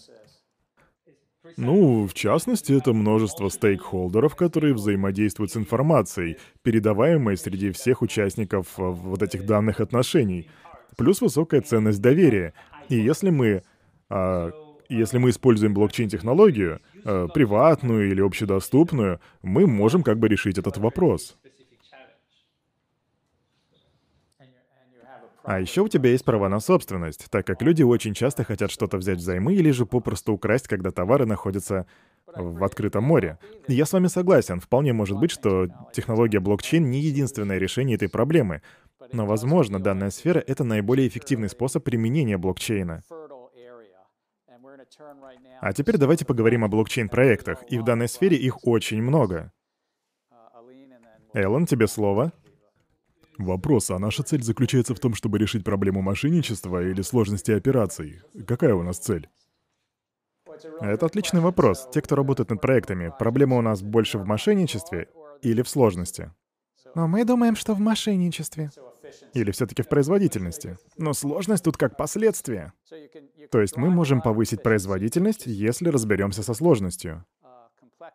[1.57, 8.83] Ну, в частности, это множество стейкхолдеров, которые взаимодействуют с информацией, передаваемой среди всех участников э,
[8.83, 10.49] вот этих данных отношений.
[10.97, 12.53] Плюс высокая ценность доверия.
[12.89, 13.63] И если мы,
[14.09, 14.53] а,
[14.89, 21.37] если мы используем блокчейн-технологию, а, приватную или общедоступную, мы можем как бы решить этот вопрос.
[25.45, 28.99] А еще у тебя есть права на собственность, так как люди очень часто хотят что-то
[28.99, 31.87] взять взаймы или же попросту украсть, когда товары находятся
[32.27, 33.39] в открытом море.
[33.67, 38.61] Я с вами согласен, вполне может быть, что технология блокчейн не единственное решение этой проблемы.
[39.13, 43.03] Но, возможно, данная сфера— это наиболее эффективный способ применения блокчейна.
[45.61, 49.53] А теперь давайте поговорим о блокчейн-проектах, и в данной сфере их очень много.
[51.35, 52.33] Эллен, тебе слово.
[53.39, 58.21] Вопрос, а наша цель заключается в том, чтобы решить проблему мошенничества или сложности операций?
[58.47, 59.29] Какая у нас цель?
[60.81, 61.89] Это отличный вопрос.
[61.93, 65.09] Те, кто работает над проектами, проблема у нас больше в мошенничестве
[65.43, 66.33] или в сложности?
[66.95, 68.71] Но мы думаем, что в мошенничестве.
[69.35, 70.79] Или все-таки в производительности?
[70.97, 72.73] Но сложность тут как последствие.
[73.51, 77.25] То есть мы можем повысить производительность, если разберемся со сложностью.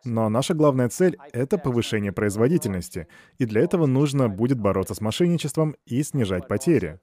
[0.04, 3.06] Но наша главная цель— это повышение производительности,
[3.38, 6.98] и для этого нужно будет бороться с мошенничеством и снижать потери.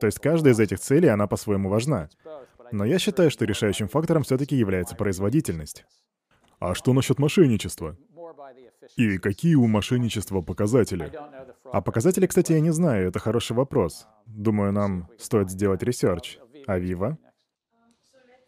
[0.00, 2.08] То есть каждая из этих целей, она по-своему важна.
[2.72, 5.84] Но я считаю, что решающим фактором все-таки является производительность.
[6.58, 7.96] А что насчет мошенничества?
[8.96, 11.12] И какие у мошенничества показатели?
[11.72, 14.06] А показатели, кстати, я не знаю, это хороший вопрос.
[14.26, 16.38] Думаю, нам стоит сделать research.
[16.66, 17.18] А Вива?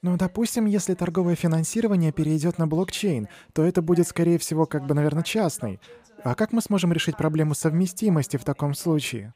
[0.03, 4.95] Ну, допустим, если торговое финансирование перейдет на блокчейн, то это будет, скорее всего, как бы,
[4.95, 5.81] наверное, частный.
[6.23, 9.33] А как мы сможем решить проблему совместимости в таком случае?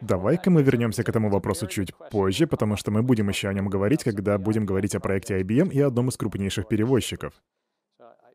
[0.00, 3.68] Давай-ка мы вернемся к этому вопросу чуть позже, потому что мы будем еще о нем
[3.68, 7.34] говорить, когда будем говорить о проекте IBM и одном из крупнейших перевозчиков.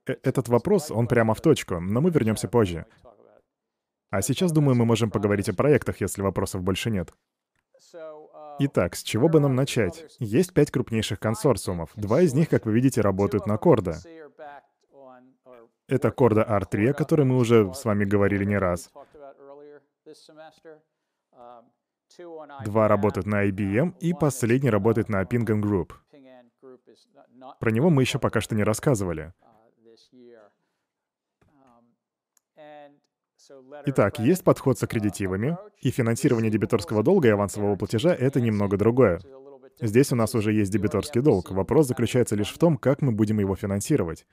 [0.09, 2.85] Э Этот вопрос, он прямо в точку, но мы вернемся позже.
[4.09, 7.13] А сейчас, думаю, мы можем поговорить о проектах, если вопросов больше нет.
[8.61, 10.05] Итак, с чего бы нам начать?
[10.19, 11.91] Есть пять крупнейших консорциумов.
[11.95, 13.97] Два из них, как вы видите, работают на Корда.
[15.87, 18.91] Это Корда R3, о которой мы уже с вами говорили не раз.
[22.65, 25.93] Два работают на IBM, и последний работает на Ping Group.
[27.59, 29.33] Про него мы еще пока что не рассказывали.
[33.85, 39.19] Итак, есть подход с аккредитивами, и финансирование дебиторского долга и авансового платежа— это немного другое.
[39.81, 41.51] Здесь у нас уже есть дебиторский долг.
[41.51, 44.25] Вопрос заключается лишь в том, как мы будем его финансировать.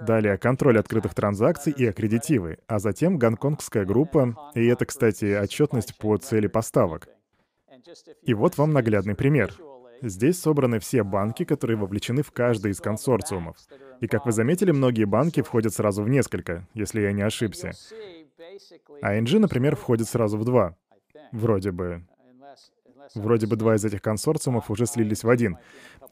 [0.00, 6.16] Далее контроль открытых транзакций и аккредитивы, а затем гонконгская группа, и это, кстати, отчетность по
[6.16, 7.08] цели поставок.
[8.22, 9.54] И вот вам наглядный пример.
[10.02, 13.56] Здесь собраны все банки, которые вовлечены в каждый из консорциумов.
[14.00, 17.72] И как вы заметили, многие банки входят сразу в несколько, если я не ошибся.
[19.02, 20.76] А ING, например, входит сразу в два.
[21.32, 22.06] Вроде бы.
[23.14, 25.58] Вроде бы два из этих консорциумов уже слились в один.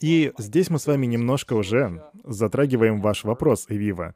[0.00, 4.14] И здесь мы с вами немножко уже затрагиваем ваш вопрос, Эвива.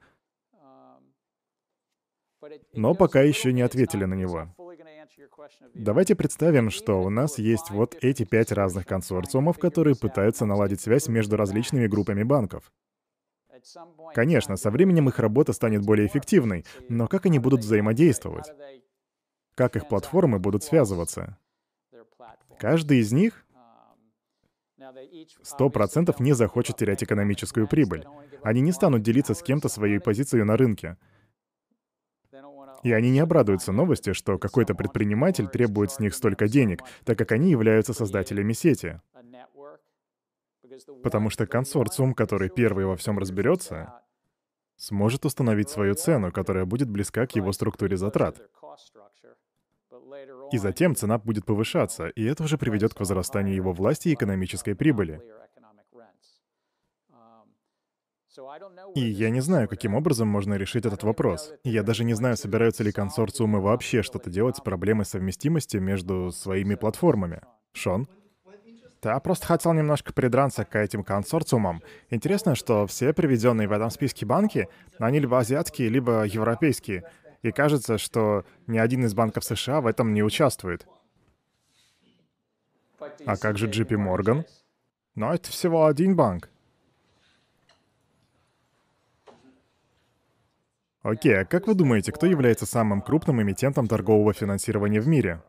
[2.74, 4.54] Но пока еще не ответили на него.
[5.74, 11.08] Давайте представим, что у нас есть вот эти пять разных консорциумов, которые пытаются наладить связь
[11.08, 12.72] между различными группами банков.
[14.14, 18.52] Конечно, со временем их работа станет более эффективной, но как они будут взаимодействовать?
[19.54, 21.38] Как их платформы будут связываться?
[22.58, 23.44] Каждый из них
[25.42, 28.04] сто процентов не захочет терять экономическую прибыль.
[28.42, 30.96] Они не станут делиться с кем-то своей позицией на рынке.
[32.82, 37.30] И они не обрадуются новости, что какой-то предприниматель требует с них столько денег, так как
[37.30, 39.00] они являются создателями сети.
[41.02, 44.00] Потому что консорциум, который первый во всем разберется,
[44.76, 48.40] сможет установить свою цену, которая будет близка к его структуре затрат.
[50.50, 54.74] И затем цена будет повышаться, и это уже приведет к возрастанию его власти и экономической
[54.74, 55.22] прибыли.
[58.94, 61.52] И я не знаю, каким образом можно решить этот вопрос.
[61.64, 66.74] Я даже не знаю, собираются ли консорциумы вообще что-то делать с проблемой совместимости между своими
[66.74, 67.42] платформами.
[67.72, 68.08] Шон?
[69.04, 71.82] Я просто хотел немножко придраться к этим консорциумам.
[72.10, 77.04] Интересно, что все приведенные в этом списке банки, они либо азиатские, либо европейские.
[77.42, 80.86] И кажется, что ни один из банков США в этом не участвует.
[83.26, 84.46] А как же JP Morgan?
[85.16, 86.48] Но это всего один банк.
[91.02, 95.42] Окей, а как вы думаете, кто является самым крупным эмитентом торгового финансирования в мире?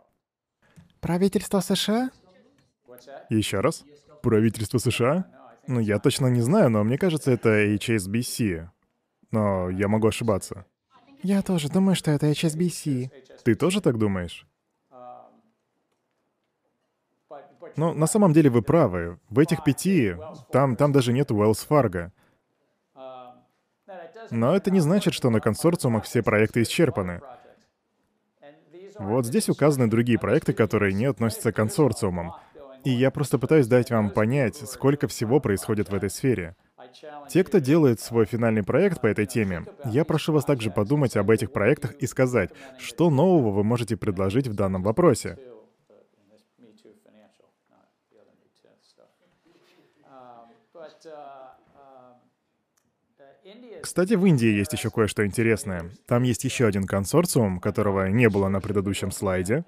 [1.00, 2.10] Правительство США?
[3.30, 3.84] Еще раз?
[4.22, 5.26] Правительство США?
[5.68, 8.68] Ну, я точно не знаю, но мне кажется, это HSBC.
[9.32, 10.66] Но я могу ошибаться.
[11.24, 13.10] Я тоже думаю, что это HSBC.
[13.44, 14.46] Ты тоже так думаешь?
[17.76, 19.20] Ну, на самом деле вы правы.
[19.30, 20.16] В этих пяти,
[20.52, 22.12] там, там даже нет Wells Fargo.
[24.32, 27.22] Но это не значит, что на консорциумах все проекты исчерпаны.
[29.00, 32.34] Вот здесь указаны другие проекты, которые не относятся к консорциумам.
[32.84, 36.56] И я просто пытаюсь дать вам понять, сколько всего происходит в этой сфере.
[37.30, 41.30] Те, кто делает свой финальный проект по этой теме, я прошу вас также подумать об
[41.30, 45.38] этих проектах и сказать, что нового вы можете предложить в данном вопросе.
[53.82, 55.92] Кстати, в Индии есть еще кое-что интересное.
[56.08, 59.66] Там есть еще один консорциум, которого не было на предыдущем слайде.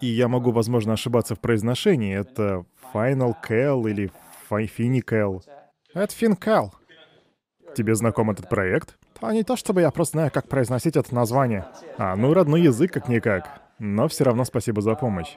[0.00, 2.14] И я могу, возможно, ошибаться в произношении.
[2.14, 4.10] Это Final Cal или
[4.50, 5.42] Finical.
[5.94, 6.70] Это FinCal.
[7.74, 8.96] Тебе знаком этот проект?
[9.20, 11.66] А не то чтобы я просто знаю, как произносить это название.
[11.98, 13.62] А, ну родной язык как-никак.
[13.78, 15.36] Но все равно спасибо за помощь.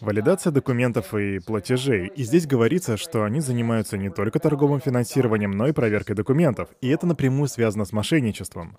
[0.00, 2.08] Валидация документов и платежей.
[2.08, 6.68] И здесь говорится, что они занимаются не только торговым финансированием, но и проверкой документов.
[6.80, 8.76] И это напрямую связано с мошенничеством.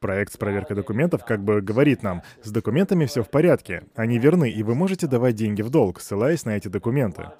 [0.00, 4.48] Проект с проверкой документов как бы говорит нам, с документами все в порядке, они верны,
[4.48, 7.30] и вы можете давать деньги в долг, ссылаясь на эти документы.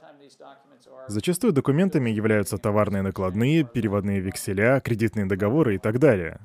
[1.07, 6.41] Зачастую документами являются товарные накладные, переводные векселя, кредитные договоры и так далее.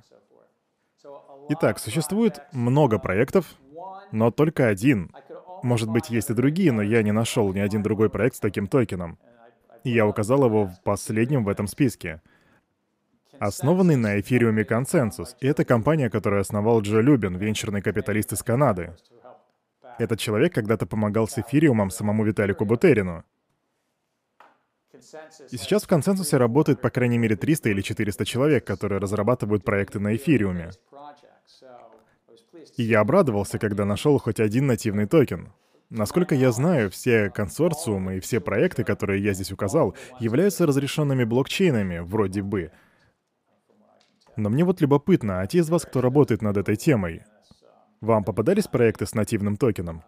[1.49, 3.47] Итак, существует много проектов,
[4.11, 5.09] но только один.
[5.63, 8.67] Может быть, есть и другие, но я не нашел ни один другой проект с таким
[8.67, 9.17] токеном.
[9.83, 12.21] И я указал его в последнем в этом списке—
[13.39, 15.35] основанный на эфириуме консенсус.
[15.39, 18.95] И это компания, которую основал Джо Любин, венчурный капиталист из Канады.
[19.99, 23.23] Этот человек когда-то помогал с эфириумом самому Виталику Бутерину.
[25.51, 29.99] И сейчас в консенсусе работает по крайней мере 300 или 400 человек, которые разрабатывают проекты
[29.99, 30.71] на эфириуме.
[32.77, 35.51] И я обрадовался, когда нашел хоть один нативный токен.
[35.89, 41.99] Насколько я знаю, все консорциумы и все проекты, которые я здесь указал, являются разрешенными блокчейнами,
[41.99, 42.71] вроде бы.
[44.35, 47.23] Но мне вот любопытно, а те из вас, кто работает над этой темой,
[48.01, 50.03] вам попадались проекты с нативным токеном?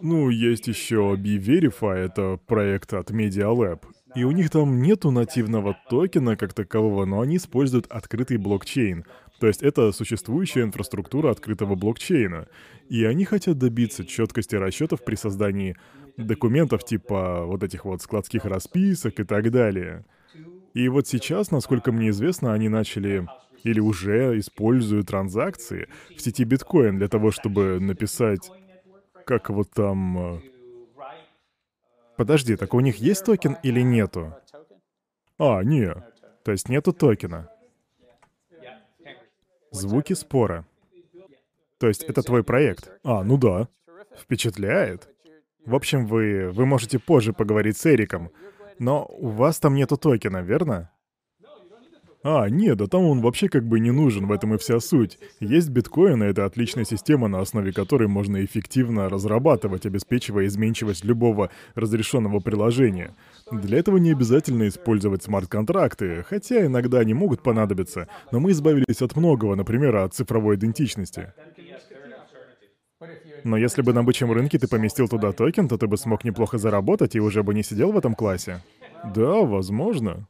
[0.00, 3.84] Ну, есть еще B-Verify, это проект от Media Lab.
[4.16, 9.04] И у них там нету нативного токена как такового, но они используют открытый блокчейн.
[9.38, 12.48] То есть это существующая инфраструктура открытого блокчейна.
[12.88, 15.76] И они хотят добиться четкости расчетов при создании
[16.16, 20.04] документов типа вот этих вот складских расписок и так далее.
[20.74, 23.28] И вот сейчас, насколько мне известно, они начали
[23.62, 28.50] или уже используют транзакции в сети биткоин для того, чтобы написать,
[29.24, 30.36] как вот там...
[30.36, 30.40] Э,
[32.16, 34.34] Подожди, так у них есть токен или нету?
[35.38, 35.94] А, не.
[36.44, 37.50] То есть нету токена.
[39.70, 40.66] Звуки спора.
[41.78, 42.90] То есть это твой проект?
[43.02, 43.68] А, ну да.
[44.16, 45.08] Впечатляет.
[45.64, 48.30] В общем, вы, вы можете позже поговорить с Эриком.
[48.78, 50.90] Но у вас там нету токена, верно?
[52.24, 55.18] А, нет, да там он вообще как бы не нужен, в этом и вся суть.
[55.40, 61.50] Есть биткоин, и это отличная система, на основе которой можно эффективно разрабатывать, обеспечивая изменчивость любого
[61.74, 63.16] разрешенного приложения.
[63.50, 69.16] Для этого не обязательно использовать смарт-контракты, хотя иногда они могут понадобиться, но мы избавились от
[69.16, 71.32] многого, например, от цифровой идентичности.
[73.44, 76.58] Но если бы на бычьем рынке ты поместил туда токен, то ты бы смог неплохо
[76.58, 78.62] заработать и уже бы не сидел в этом классе.
[79.14, 80.28] Да, возможно.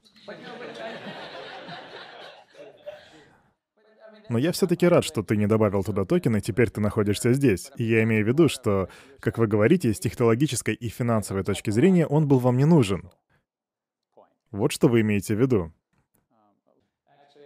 [4.29, 7.71] Но я все-таки рад, что ты не добавил туда токен, и теперь ты находишься здесь.
[7.77, 8.89] И я имею в виду, что,
[9.21, 13.11] как вы говорите, с технологической и финансовой точки зрения он был вам не нужен.
[14.51, 15.73] Вот что вы имеете в виду.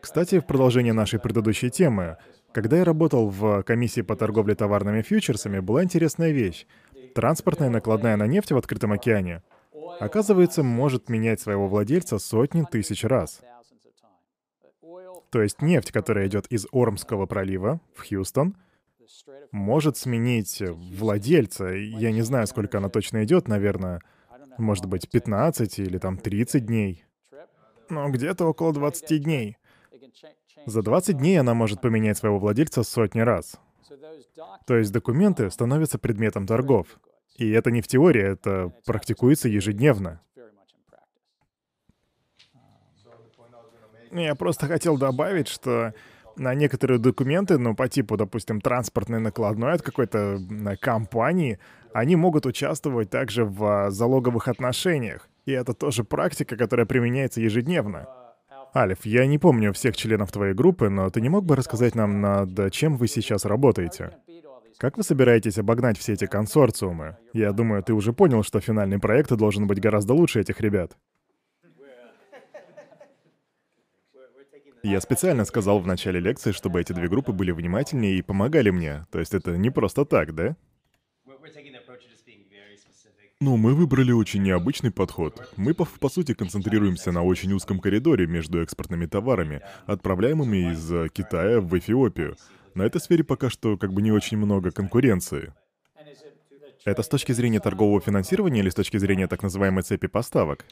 [0.00, 2.18] Кстати, в продолжение нашей предыдущей темы,
[2.56, 6.66] когда я работал в комиссии по торговле товарными фьючерсами, была интересная вещь.
[7.14, 9.42] Транспортная накладная на нефть в открытом океане,
[10.00, 13.42] оказывается, может менять своего владельца сотни тысяч раз.
[15.28, 18.56] То есть нефть, которая идет из Ормского пролива в Хьюстон,
[19.52, 21.66] может сменить владельца.
[21.74, 24.00] Я не знаю, сколько она точно идет, наверное,
[24.56, 27.04] может быть, 15 или там 30 дней.
[27.90, 29.58] Но где-то около 20 дней.
[30.66, 33.60] За 20 дней она может поменять своего владельца сотни раз.
[34.66, 36.88] То есть документы становятся предметом торгов.
[37.36, 40.20] И это не в теории, это практикуется ежедневно.
[44.10, 45.94] Я просто хотел добавить, что
[46.36, 50.38] на некоторые документы, ну, по типу, допустим, транспортной накладной от какой-то
[50.80, 51.58] компании,
[51.92, 55.28] они могут участвовать также в а, залоговых отношениях.
[55.44, 58.06] И это тоже практика, которая применяется ежедневно.
[58.74, 62.20] Альф, я не помню всех членов твоей группы, но ты не мог бы рассказать нам,
[62.20, 64.16] над чем вы сейчас работаете?
[64.78, 67.16] Как вы собираетесь обогнать все эти консорциумы?
[67.32, 70.96] Я думаю, ты уже понял, что финальный проект должен быть гораздо лучше этих ребят.
[74.82, 79.06] Я специально сказал в начале лекции, чтобы эти две группы были внимательнее и помогали мне.
[79.10, 80.56] То есть это не просто так, да?
[83.38, 85.52] Ну, мы выбрали очень необычный подход.
[85.56, 91.08] Мы, по, по сути, концентрируемся на очень узком коридоре между экспортными товарами, отправляемыми из э,
[91.12, 92.36] Китая в Эфиопию.
[92.74, 95.52] На этой сфере пока что как бы не очень много конкуренции.
[96.86, 100.64] Это с точки зрения торгового финансирования или с точки зрения так называемой цепи поставок?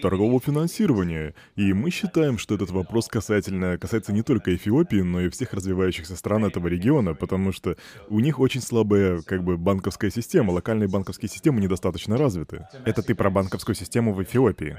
[0.00, 1.34] Торгового финансирования.
[1.56, 6.16] И мы считаем, что этот вопрос касательно, касается не только Эфиопии, но и всех развивающихся
[6.16, 7.76] стран этого региона, потому что
[8.08, 12.66] у них очень слабая как бы банковская система, локальные банковские системы недостаточно развиты.
[12.84, 14.78] Это ты про банковскую систему в Эфиопии?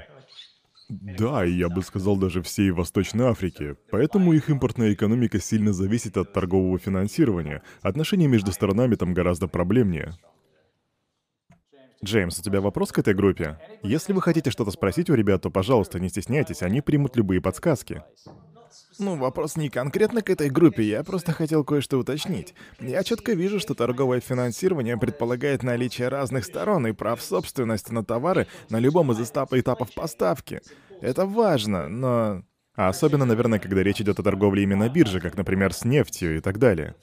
[0.88, 3.76] Да, и я бы сказал даже всей Восточной Африки.
[3.90, 7.62] Поэтому их импортная экономика сильно зависит от торгового финансирования.
[7.80, 10.12] Отношения между сторонами там гораздо проблемнее.
[12.04, 13.58] Джеймс, у тебя вопрос к этой группе?
[13.82, 18.02] Если вы хотите что-то спросить у ребят, то, пожалуйста, не стесняйтесь, они примут любые подсказки.
[18.98, 22.54] Ну, вопрос не конкретно к этой группе, я просто хотел кое-что уточнить.
[22.80, 28.46] Я четко вижу, что торговое финансирование предполагает наличие разных сторон и прав собственности на товары
[28.68, 30.60] на любом из этапов поставки.
[31.00, 32.42] Это важно, но...
[32.74, 36.40] А особенно, наверное, когда речь идет о торговле именно бирже, как, например, с нефтью и
[36.40, 36.94] так далее.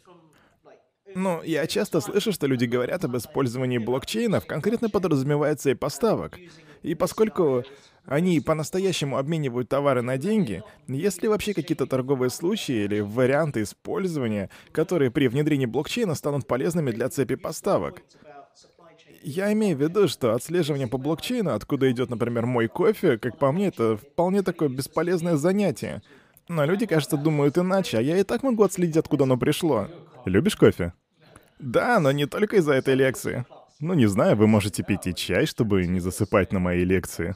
[1.16, 6.38] Ну, я часто слышу, что люди говорят об использовании блокчейнов, конкретно подразумевается и поставок.
[6.82, 7.64] И поскольку
[8.06, 14.50] они по-настоящему обменивают товары на деньги, есть ли вообще какие-то торговые случаи или варианты использования,
[14.72, 18.02] которые при внедрении блокчейна станут полезными для цепи поставок?
[19.22, 23.52] Я имею в виду, что отслеживание по блокчейну, откуда идет, например, мой кофе, как по
[23.52, 26.02] мне, это вполне такое бесполезное занятие.
[26.50, 29.88] Но люди, кажется, думают иначе, а я и так могу отследить, откуда оно пришло.
[30.26, 30.94] Любишь кофе?
[31.60, 33.46] Да, но не только из-за этой лекции.
[33.80, 37.36] Ну, не знаю, вы можете пить и чай, чтобы не засыпать на моей лекции.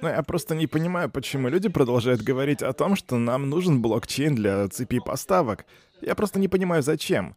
[0.00, 4.34] Но я просто не понимаю, почему люди продолжают говорить о том, что нам нужен блокчейн
[4.34, 5.66] для цепи поставок.
[6.00, 7.36] Я просто не понимаю, зачем.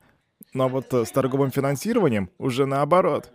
[0.53, 3.30] Но вот э, с торговым финансированием уже наоборот.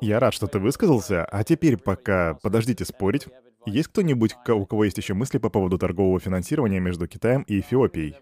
[0.00, 3.28] Я рад, что ты высказался, а теперь пока подождите спорить.
[3.66, 8.16] Есть кто-нибудь, у кого есть еще мысли по поводу торгового финансирования между Китаем и Эфиопией?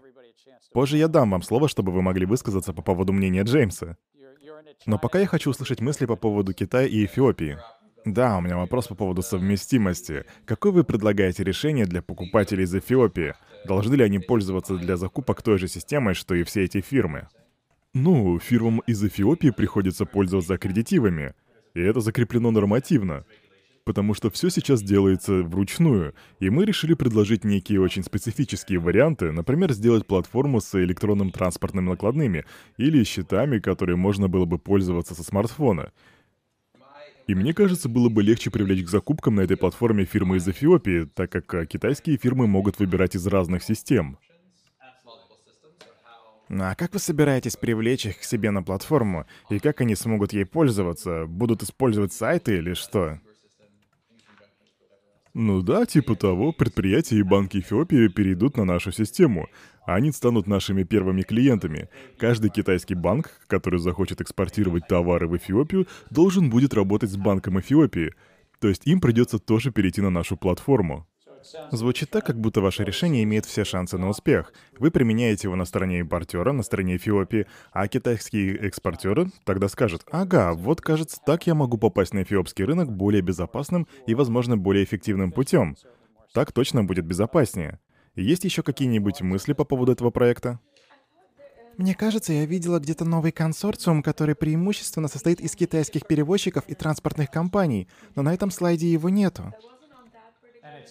[0.73, 3.97] Позже я дам вам слово, чтобы вы могли высказаться по поводу мнения Джеймса.
[4.85, 7.57] Но пока я хочу услышать мысли по поводу Китая и Эфиопии.
[8.05, 10.25] Да, у меня вопрос по поводу совместимости.
[10.45, 13.35] Какое вы предлагаете решение для покупателей из Эфиопии?
[13.65, 17.27] Должны ли они пользоваться для закупок той же системой, что и все эти фирмы?
[17.93, 21.33] Ну, фирмам из Эфиопии приходится пользоваться аккредитивами,
[21.73, 23.25] и это закреплено нормативно
[23.83, 29.71] потому что все сейчас делается вручную, и мы решили предложить некие очень специфические варианты, например,
[29.73, 32.45] сделать платформу с электронным транспортными накладными
[32.77, 35.91] или счетами, которые можно было бы пользоваться со смартфона.
[37.27, 41.09] И мне кажется, было бы легче привлечь к закупкам на этой платформе фирмы из Эфиопии,
[41.13, 44.17] так как а, китайские фирмы могут выбирать из разных систем.
[46.49, 49.25] Ну а как вы собираетесь привлечь их к себе на платформу?
[49.49, 51.25] И как они смогут ей пользоваться?
[51.25, 53.21] Будут использовать сайты или что?
[55.33, 59.47] Ну да, типа того, предприятия и банки Эфиопии перейдут на нашу систему.
[59.85, 61.89] Они станут нашими первыми клиентами.
[62.17, 68.13] Каждый китайский банк, который захочет экспортировать товары в Эфиопию, должен будет работать с Банком Эфиопии.
[68.59, 71.07] То есть им придется тоже перейти на нашу платформу.
[71.71, 74.53] Звучит так, как будто ваше решение имеет все шансы на успех.
[74.77, 80.53] Вы применяете его на стороне импортера, на стороне Эфиопии, а китайские экспортеры тогда скажут, ага,
[80.53, 85.31] вот кажется, так я могу попасть на эфиопский рынок более безопасным и, возможно, более эффективным
[85.31, 85.75] путем.
[86.33, 87.79] Так точно будет безопаснее.
[88.15, 90.59] Есть еще какие-нибудь мысли по поводу этого проекта?
[91.77, 97.31] Мне кажется, я видела где-то новый консорциум, который преимущественно состоит из китайских перевозчиков и транспортных
[97.31, 99.53] компаний, но на этом слайде его нету.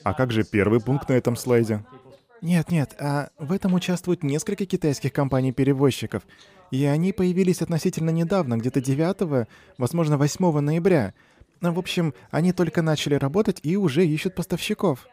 [0.02, 1.84] А как же первый пункт на этом слайде?
[2.42, 6.22] Нет, нет, а в этом участвуют несколько китайских компаний-перевозчиков.
[6.70, 11.12] И они появились относительно недавно, где-то 9, возможно, 8 ноября.
[11.60, 15.06] В общем, они только начали работать и уже ищут поставщиков.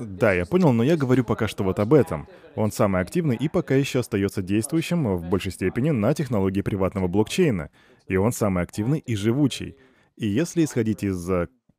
[0.00, 2.26] Да, я понял, но я говорю пока что вот об этом.
[2.56, 7.70] Он самый активный и пока еще остается действующим в большей степени на технологии приватного блокчейна.
[8.08, 9.76] И он самый активный и живучий.
[10.16, 11.30] И если исходить из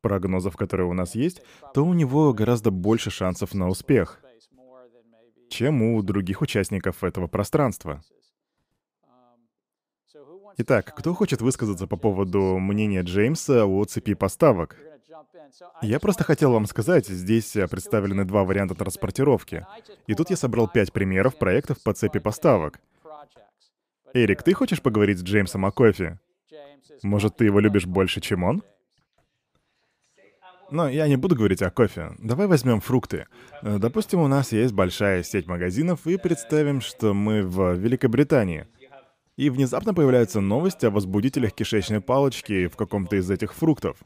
[0.06, 1.42] прогнозов, которые у нас есть,
[1.74, 4.20] то у него гораздо больше шансов на успех,
[5.48, 8.04] чем у других участников этого пространства.
[10.58, 14.76] Итак, кто хочет высказаться по поводу мнения Джеймса о цепи поставок?
[15.82, 19.66] Я просто хотел вам сказать, здесь представлены два варианта транспортировки.
[20.06, 22.78] И тут я собрал пять примеров проектов по цепи поставок.
[24.14, 26.20] Эрик, ты хочешь поговорить с Джеймсом о кофе?
[27.02, 28.62] Может, ты его любишь больше, чем он?
[30.70, 32.12] Но я не буду говорить о кофе.
[32.18, 33.26] Давай возьмем фрукты.
[33.62, 38.66] Э, допустим, у нас есть большая сеть магазинов, и представим, что мы в Великобритании.
[39.36, 43.98] И внезапно появляются новости о возбудителях кишечной палочки в каком-то из этих фруктов.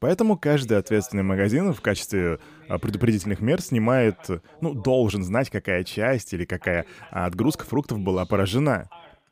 [0.00, 2.38] Поэтому каждый ответственный магазин в качестве
[2.68, 4.16] а, предупредительных мер снимает,
[4.60, 8.88] ну, должен знать, какая часть или какая отгрузка фруктов была поражена.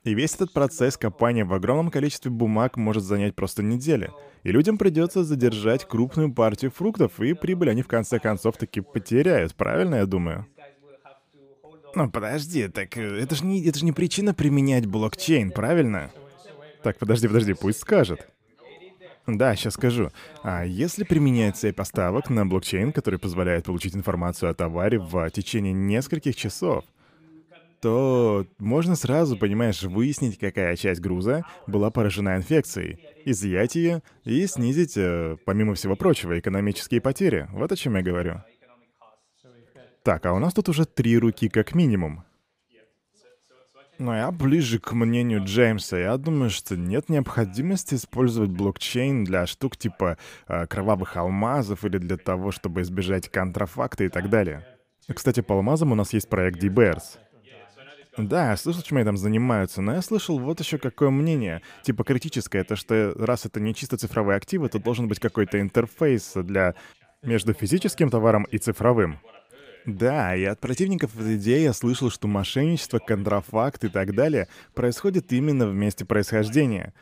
[0.07, 4.13] И весь этот процесс копания в огромном количестве бумаг может занять просто недели.
[4.45, 9.57] И людям придется задержать крупную партию фруктов, и прибыль они в конце концов таки потеряют,
[9.57, 10.47] правильно я думаю?
[11.97, 16.13] Ну, подожди, так э, это же не, это же не причина применять блокчейн, правильно?
[16.85, 18.29] Так, подожди, подожди, пусть скажет.
[19.27, 20.11] Да, сейчас скажу.
[20.45, 25.73] А если применять цепь поставок на блокчейн, который позволяет получить информацию о товаре в течение
[25.73, 26.85] нескольких часов,
[27.87, 34.95] то можно сразу, понимаешь, выяснить, какая часть груза была поражена инфекцией, изъять ее и снизить,
[34.97, 37.47] э, помимо всего прочего, экономические потери.
[37.53, 38.43] Вот о чем я говорю.
[40.03, 42.25] Так, а у нас тут уже три руки как минимум.
[43.99, 45.97] Но я ближе к мнению Джеймса.
[45.97, 50.19] Я думаю, что нет необходимости использовать блокчейн для штук типа
[50.49, 54.67] э, кровавых алмазов или для того, чтобы избежать контрафакта и так далее.
[55.15, 57.21] Кстати, по алмазам у нас есть проект DBERS.
[58.17, 61.61] Да, я слышал, чем они там занимаются, но я слышал вот еще какое мнение.
[61.83, 66.33] Типа критическое, это что раз это не чисто цифровые активы, то должен быть какой-то интерфейс
[66.35, 66.75] для
[67.23, 69.19] между физическим товаром и цифровым.
[69.85, 75.33] Да, и от противников этой идеи я слышал, что мошенничество, контрафакт и так далее происходит
[75.33, 76.93] именно в месте происхождения.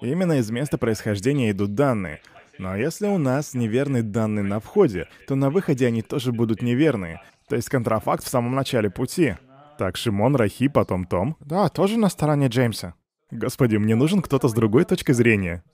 [0.00, 2.20] Именно из места происхождения идут данные.
[2.58, 7.20] Но если у нас неверные данные на входе, то на выходе они тоже будут неверные.
[7.48, 9.34] То есть контрафакт в самом начале пути.
[9.78, 11.36] Так, Шимон, Рахи, потом Том.
[11.40, 12.94] Да, тоже на стороне Джеймса.
[13.30, 15.64] Господи, мне нужен кто-то с другой точки зрения.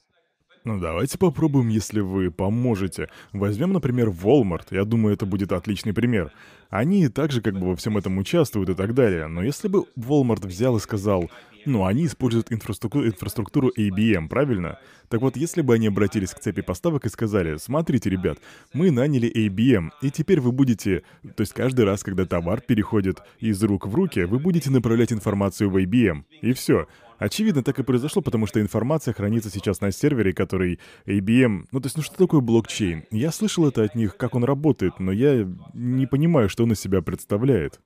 [0.65, 3.09] Ну давайте попробуем, если вы поможете.
[3.33, 4.67] Возьмем, например, Walmart.
[4.71, 6.33] Я думаю, это будет отличный пример.
[6.69, 9.27] Они также как бы во всем этом участвуют и так далее.
[9.27, 11.31] Но если бы Walmart взял и сказал,
[11.67, 14.79] ну, они используют инфраструктуру, инфраструктуру ABM, правильно?
[15.09, 18.39] Так вот, если бы они обратились к цепи поставок и сказали, смотрите, ребят,
[18.73, 21.03] мы наняли ABM, и теперь вы будете...
[21.37, 25.71] То есть каждый раз, когда товар переходит из рук в руки, вы будете направлять информацию
[25.71, 26.23] в ABM.
[26.43, 26.87] И все.
[27.19, 31.67] Очевидно, так и произошло, потому что информация хранится сейчас на сервере, который ABM...
[31.71, 33.05] Ну, то есть, ну что такое блокчейн?
[33.11, 36.81] Я слышал это от них, как он работает, но я не понимаю, что он из
[36.81, 37.81] себя представляет.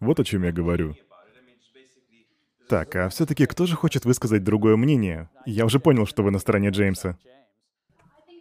[0.00, 0.96] Вот о чем я говорю.
[2.68, 5.30] Так, а все-таки кто же хочет высказать другое мнение?
[5.46, 7.16] Я уже понял, что вы на стороне Джеймса.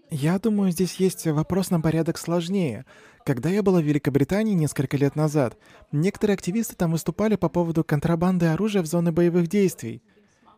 [0.10, 2.86] Я думаю, здесь есть вопрос на порядок сложнее.
[3.26, 5.58] Когда я была в Великобритании несколько лет назад,
[5.92, 10.02] некоторые активисты там выступали по поводу контрабанды оружия в зоны боевых действий.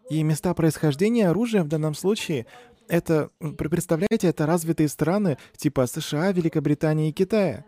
[0.10, 2.46] И места происхождения оружия в данном случае
[2.88, 7.66] это, представляете, это развитые страны типа США, Великобритании и Китая.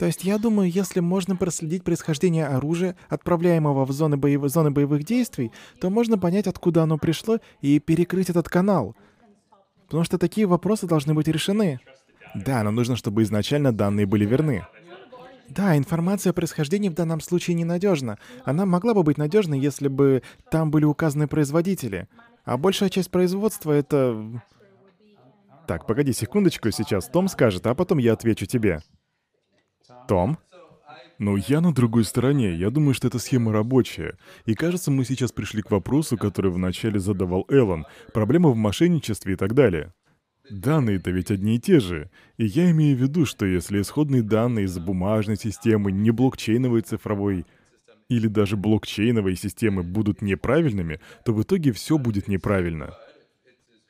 [0.00, 4.42] То есть я думаю, если можно проследить происхождение оружия, отправляемого в зоны, боев...
[4.48, 8.96] зоны боевых действий, то можно понять, откуда оно пришло, и перекрыть этот канал.
[9.84, 11.80] Потому что такие вопросы должны быть решены.
[12.34, 14.66] Да, но нужно, чтобы изначально данные были верны.
[15.50, 18.18] Да, информация о происхождении в данном случае ненадежна.
[18.46, 22.08] Она могла бы быть надежной, если бы там были указаны производители.
[22.46, 24.42] А большая часть производства— это...
[25.66, 28.80] Так, погоди секундочку, сейчас Том скажет, а потом я отвечу тебе.
[30.10, 30.38] Том?
[31.20, 32.56] Ну, я на другой стороне.
[32.56, 34.18] Я думаю, что эта схема рабочая.
[34.44, 37.86] И кажется, мы сейчас пришли к вопросу, который вначале задавал Эллен.
[38.12, 39.94] Проблема в мошенничестве и так далее.
[40.50, 42.10] Данные-то ведь одни и те же.
[42.38, 47.46] И я имею в виду, что если исходные данные из бумажной системы, не блокчейновой цифровой,
[48.08, 52.96] или даже блокчейновой системы будут неправильными, то в итоге все будет неправильно.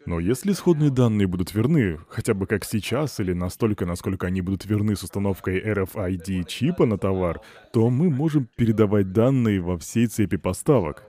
[0.06, 4.64] Но если исходные данные будут верны, хотя бы как сейчас, или настолько, насколько они будут
[4.64, 7.40] верны с установкой RFID чипа на товар,
[7.72, 11.04] то мы можем передавать данные во всей цепи поставок.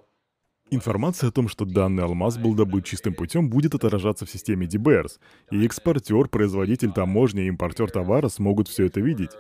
[0.74, 5.20] Информация о том, что данный алмаз был добыт чистым путем, будет отражаться в системе DBERS,
[5.52, 9.32] и экспортер, производитель таможни и импортер товара смогут все это видеть.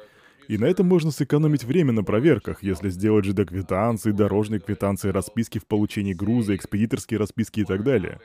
[0.49, 5.65] И на этом можно сэкономить время на проверках, если сделать ЖД-квитанции, дорожные квитанции, расписки в
[5.65, 8.19] получении груза, экспедиторские расписки и так далее.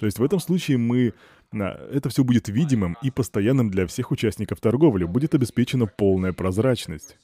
[0.00, 1.12] То есть в этом случае мы
[1.52, 7.16] Это все будет видимым и постоянным для всех участников торговли, будет обеспечена полная прозрачность.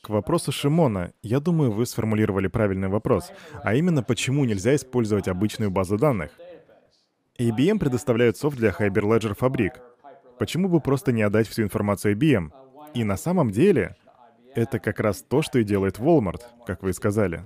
[0.00, 3.32] К вопросу Шимона, я думаю, вы сформулировали правильный вопрос,
[3.64, 6.30] а именно, почему нельзя использовать обычную базу данных.
[7.38, 9.74] IBM предоставляет софт для Hyperledger фабрик.
[10.38, 12.50] Почему бы просто не отдать всю информацию IBM?
[12.94, 13.96] И на самом деле,
[14.54, 17.44] это как раз то, что и делает Walmart, как вы сказали.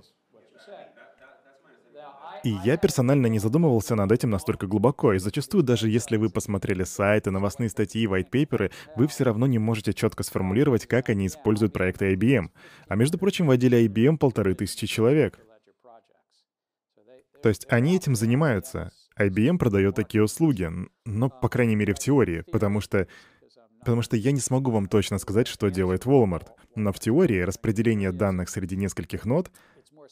[2.47, 6.85] И я персонально не задумывался над этим настолько глубоко, и зачастую даже если вы посмотрели
[6.85, 12.15] сайты, новостные статьи, white вы все равно не можете четко сформулировать, как они используют проекты
[12.15, 12.51] IBM.
[12.87, 15.41] А между прочим, в отделе IBM полторы тысячи человек.
[17.43, 18.93] То есть они этим занимаются.
[19.19, 20.71] IBM продает такие услуги,
[21.05, 23.09] но, по крайней мере, в теории, потому что
[23.81, 26.47] потому что я не смогу вам точно сказать, что делает Walmart.
[26.77, 29.51] Но в теории распределение данных среди нескольких нод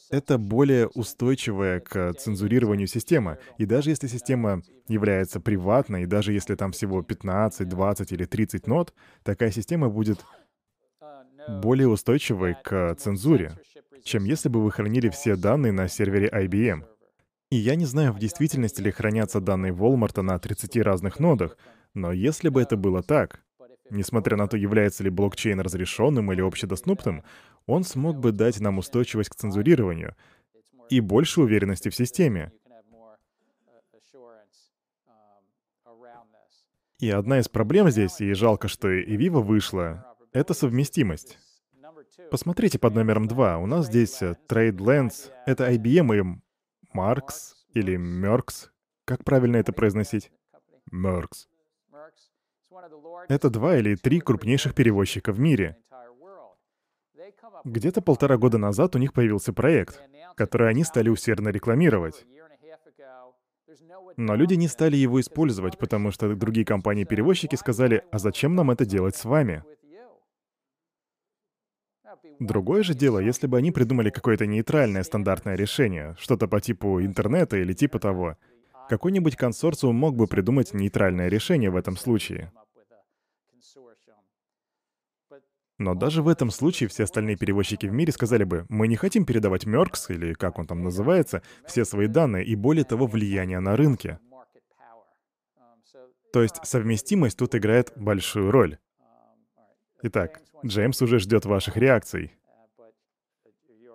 [0.09, 3.37] это более устойчивая к цензурированию система.
[3.57, 8.67] И даже если система является приватной, и даже если там всего 15, 20 или 30
[8.67, 8.93] нод,
[9.23, 10.25] такая система будет
[11.47, 13.57] более устойчивой к цензуре,
[14.03, 16.85] чем если бы вы хранили все данные на сервере IBM.
[17.51, 21.57] И я не знаю, в действительности ли хранятся данные Walmart на 30 разных нодах,
[21.93, 23.44] но если бы это было так,
[23.89, 27.23] несмотря на то, является ли блокчейн разрешенным или общедоступным,
[27.65, 30.15] он смог бы дать нам устойчивость к цензурированию
[30.89, 32.51] и больше уверенности в системе.
[36.99, 41.37] И одна из проблем здесь, и жалко, что и Viva вышла, это совместимость.
[42.31, 43.57] Посмотрите под номером 2.
[43.57, 45.31] У нас здесь э, TradeLens.
[45.45, 48.69] Это IBM и Marx или Merx.
[49.05, 50.31] Как правильно это произносить?
[50.91, 51.47] Merx.
[53.27, 55.77] Это два или три крупнейших перевозчика в мире.
[57.63, 60.01] Где-то полтора года назад у них появился проект,
[60.35, 62.25] который они стали усердно рекламировать.
[64.17, 68.85] Но люди не стали его использовать, потому что другие компании-перевозчики сказали, а зачем нам это
[68.85, 69.63] делать с вами?
[72.39, 77.57] Другое же дело, если бы они придумали какое-то нейтральное стандартное решение, что-то по типу интернета
[77.57, 78.37] или типа того.
[78.89, 82.51] Какой-нибудь консорциум мог бы придумать нейтральное решение в этом случае.
[85.77, 89.25] Но даже в этом случае все остальные перевозчики в мире сказали бы, мы не хотим
[89.25, 93.75] передавать Меркс, или как он там называется, все свои данные и более того влияние на
[93.75, 94.19] рынке.
[96.31, 98.77] То есть совместимость тут играет большую роль.
[100.01, 102.33] Итак, Джеймс уже ждет ваших реакций.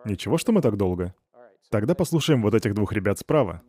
[0.05, 1.15] Ничего, что мы так долго?
[1.71, 3.63] Тогда послушаем вот этих двух ребят справа.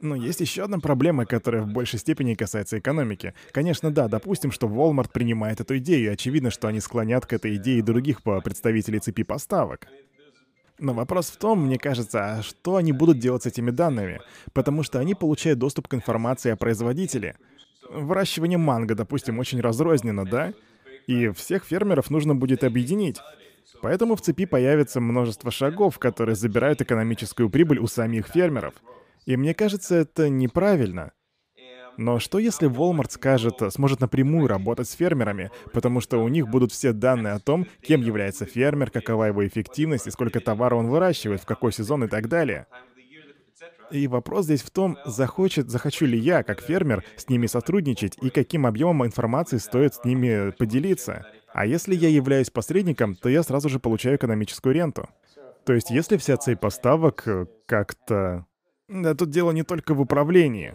[0.00, 3.34] Но есть еще одна проблема, которая в большей степени касается экономики.
[3.52, 7.56] Конечно, да, допустим, что Walmart принимает эту идею, и очевидно, что они склонят к этой
[7.56, 9.88] идее других по представителей цепи поставок.
[10.78, 14.22] Но вопрос в том, мне кажется, а что они будут делать с этими данными?
[14.54, 17.36] Потому что они получают доступ к информации о производителе.
[17.90, 20.54] Выращивание манго, допустим, очень разрознено, да?
[21.06, 23.18] И всех фермеров нужно будет объединить.
[23.82, 28.72] Поэтому в цепи появится множество шагов, которые забирают экономическую прибыль у самих фермеров—
[29.26, 31.12] и мне кажется, это неправильно.
[31.96, 36.72] Но что если Walmart скажет, сможет напрямую работать с фермерами, потому что у них будут
[36.72, 41.42] все данные о том, кем является фермер, какова его эффективность и сколько товара он выращивает,
[41.42, 42.66] в какой сезон и так далее.
[43.90, 48.30] И вопрос здесь в том, захочет, захочу ли я, как фермер, с ними сотрудничать и
[48.30, 51.26] каким объемом информации стоит с ними поделиться.
[51.52, 55.08] А если я являюсь посредником, то я сразу же получаю экономическую ренту.
[55.66, 57.26] То есть если вся цепь поставок
[57.66, 58.46] как-то
[58.90, 60.74] да тут дело не только в управлении.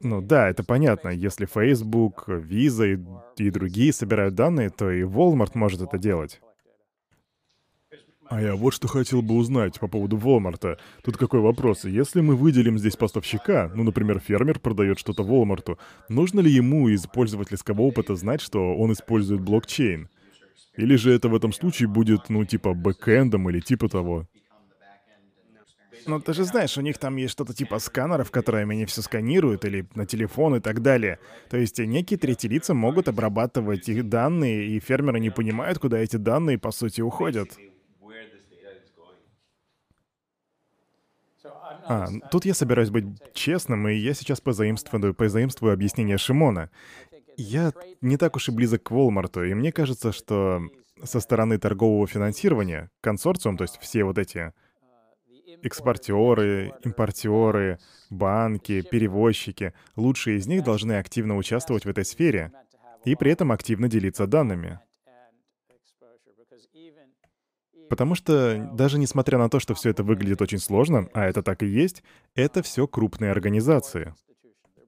[0.00, 1.08] Ну да, это понятно.
[1.08, 2.94] Если Facebook, Visa
[3.38, 6.40] и, и другие собирают данные, то и Walmart может это делать.
[8.28, 10.78] А я вот что хотел бы узнать по поводу Walmart.
[11.02, 11.84] Тут какой вопрос.
[11.84, 17.06] Если мы выделим здесь поставщика, ну, например, фермер продает что-то Walmart, нужно ли ему из
[17.06, 20.08] пользовательского опыта знать, что он использует блокчейн?
[20.76, 24.26] Или же это в этом случае будет, ну, типа бэкэндом или типа того?
[26.06, 29.64] Ну, ты же знаешь, у них там есть что-то типа сканеров, которыми они все сканируют,
[29.64, 31.18] или на телефон и так далее.
[31.50, 36.16] То есть некие третьи лица могут обрабатывать их данные, и фермеры не понимают, куда эти
[36.16, 37.50] данные, по сути, уходят.
[41.88, 46.70] А, тут я собираюсь быть честным, и я сейчас позаимствую, позаимствую объяснение Шимона.
[47.36, 50.62] Я не так уж и близок к Walmart, и мне кажется, что
[51.04, 54.52] со стороны торгового финансирования консорциум, то есть все вот эти
[55.62, 57.78] экспортеры, импортеры,
[58.10, 62.52] банки, перевозчики, лучшие из них должны активно участвовать в этой сфере
[63.04, 64.80] и при этом активно делиться данными.
[67.88, 71.62] Потому что даже несмотря на то, что все это выглядит очень сложно, а это так
[71.62, 72.02] и есть,
[72.34, 74.14] это все крупные организации.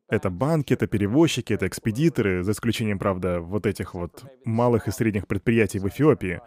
[0.08, 5.26] Это банки, это перевозчики, это экспедиторы, за исключением, правда, вот этих вот малых и средних
[5.26, 6.40] предприятий в Эфиопии.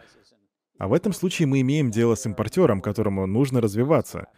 [0.82, 4.30] А в этом случае мы имеем дело с импортером, которому нужно развиваться.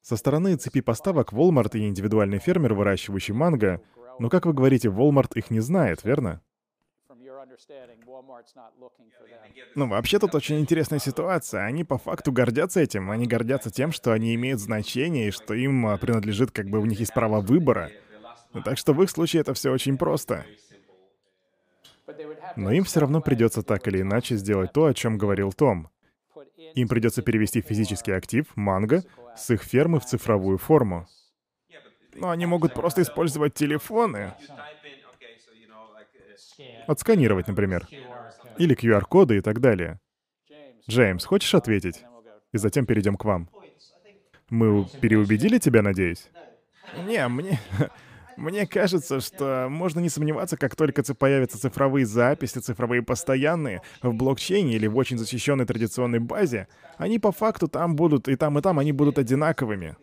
[0.00, 3.82] Со стороны цепи поставок Walmart и индивидуальный фермер, выращивающий манго,
[4.18, 6.40] но, как вы говорите, Walmart их не знает, верно?
[9.74, 11.66] Ну, вообще тут очень интересная ситуация.
[11.66, 13.10] Они по факту гордятся этим.
[13.10, 16.86] Они гордятся тем, что они имеют значение и что им а, принадлежит, как бы у
[16.86, 17.90] них есть право выбора.
[18.54, 20.46] Ну, так что в их случае это все очень просто.
[22.56, 25.90] Но им все равно придется так или иначе сделать то, о чем говорил Том.
[26.74, 29.02] Им придется перевести физический актив, манго,
[29.36, 31.06] с их фермы в цифровую форму.
[32.14, 34.32] Но они могут просто использовать телефоны.
[36.86, 37.86] Отсканировать, например.
[38.58, 40.00] Или QR-коды и так далее.
[40.88, 42.02] Джеймс, хочешь ответить?
[42.52, 43.48] И затем перейдем к вам.
[44.48, 46.30] Мы переубедили тебя, надеюсь?
[47.06, 47.60] Не, мне...
[48.38, 54.74] Мне кажется, что можно не сомневаться, как только появятся цифровые записи, цифровые постоянные, в блокчейне
[54.74, 56.68] или в очень защищенной традиционной базе,
[56.98, 59.96] они по факту там будут, и там, и там они будут одинаковыми.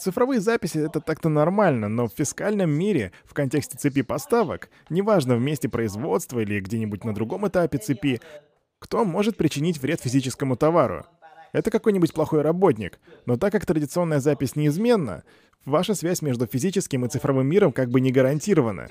[0.00, 5.40] Цифровые записи— это так-то нормально, но в фискальном мире, в контексте цепи поставок, неважно в
[5.40, 8.20] месте производства или где-нибудь на другом этапе цепи,
[8.78, 11.06] кто может причинить вред физическому товару?
[11.52, 12.98] Это какой-нибудь плохой работник.
[13.24, 15.24] Но так как традиционная запись неизменна,
[15.64, 18.88] ваша связь между физическим и цифровым миром как бы не гарантирована.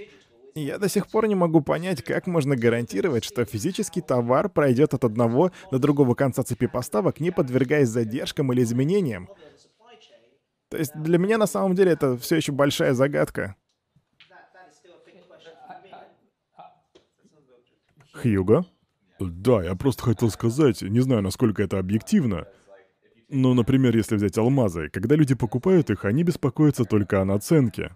[0.56, 5.04] Я до сих пор не могу понять, как можно гарантировать, что физический товар пройдет от
[5.04, 9.30] одного до другого конца цепи поставок, не подвергаясь задержкам или изменениям.
[10.70, 13.56] То есть для меня на самом деле это все еще большая загадка.
[18.14, 18.66] Хьюго?
[19.20, 22.48] Да, я просто хотел сказать, не знаю, насколько это объективно,
[23.30, 27.96] но, например, если взять алмазы, когда люди покупают их, они беспокоятся только о наценке.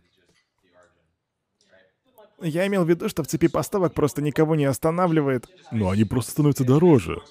[2.41, 5.47] Я имел в виду, что в цепи поставок просто никого не останавливает.
[5.71, 7.21] Но они просто становятся дороже.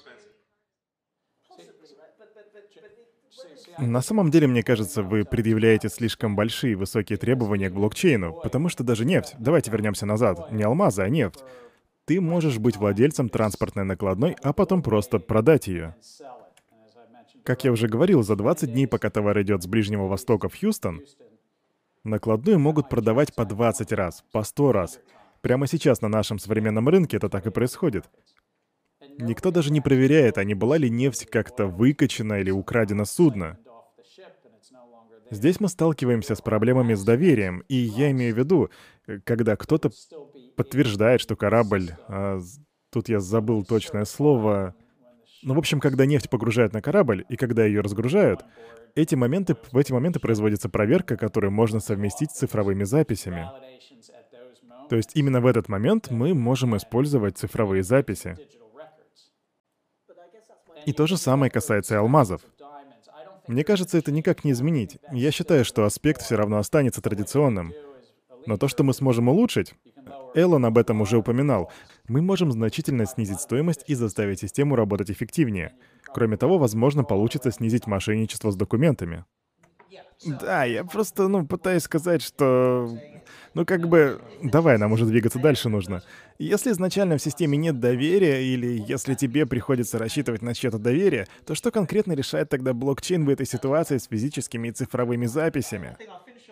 [3.79, 8.83] На самом деле, мне кажется, вы предъявляете слишком большие высокие требования к блокчейну, потому что
[8.83, 11.39] даже нефть, давайте вернемся назад, не алмазы, а нефть.
[12.09, 15.95] Ты можешь быть владельцем транспортной накладной, а потом просто продать ее.
[17.43, 21.03] Как я уже говорил, за 20 дней, пока товар идет с Ближнего Востока в Хьюстон,
[22.03, 24.99] накладную могут продавать по 20 раз, по 100 раз.
[25.41, 28.05] Прямо сейчас на нашем современном рынке это так и происходит.
[29.19, 33.59] Никто даже не проверяет, а не была ли нефть как-то выкачена или украдена судно.
[35.29, 38.71] Здесь мы сталкиваемся с проблемами с доверием, и я имею в виду,
[39.25, 39.91] когда кто-то
[40.59, 41.91] подтверждает, что корабль...
[42.09, 42.41] А,
[42.91, 44.75] тут я забыл точное слово...
[45.41, 48.43] Ну, в общем, когда нефть погружают на корабль и когда ее разгружают,
[48.93, 53.49] эти моменты, в эти моменты производится проверка, которую можно совместить с цифровыми записями.
[54.89, 58.37] То есть именно в этот момент мы можем использовать цифровые записи.
[60.85, 62.41] И то же самое касается и алмазов.
[63.47, 64.97] Мне кажется, это никак не изменить.
[65.13, 67.71] Я считаю, что аспект все равно останется традиционным.
[68.45, 69.75] Но то, что мы сможем улучшить,
[70.35, 71.71] Эллен об этом уже упоминал,
[72.07, 75.73] мы можем значительно снизить стоимость и заставить систему работать эффективнее.
[76.13, 79.25] Кроме того, возможно, получится снизить мошенничество с документами.
[80.25, 82.89] Да, я просто, ну, пытаюсь сказать, что...
[83.53, 84.21] Ну, как бы...
[84.43, 86.01] Давай, нам уже двигаться дальше нужно.
[86.37, 91.55] Если изначально в системе нет доверия, или если тебе приходится рассчитывать на чье-то доверие, то
[91.55, 95.97] что конкретно решает тогда блокчейн в этой ситуации с физическими и цифровыми записями?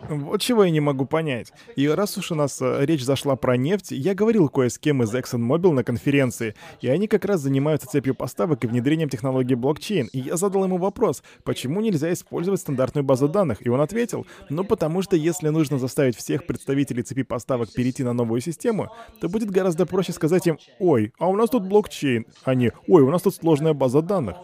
[0.10, 1.52] Вот чего я не могу понять.
[1.76, 5.02] И раз уж у нас э, речь зашла про нефть, я говорил кое с кем
[5.02, 10.08] из ExxonMobil на конференции, и они как раз занимаются цепью поставок и внедрением технологии блокчейн.
[10.14, 13.66] И я задал ему вопрос, почему нельзя использовать стандартную базу данных?
[13.66, 18.14] И он ответил, ну потому что если нужно заставить всех представителей цепи поставок перейти на
[18.14, 22.56] новую систему, то будет гораздо проще сказать им, ой, а у нас тут блокчейн, а
[22.56, 24.38] не, ой, у нас тут сложная база данных.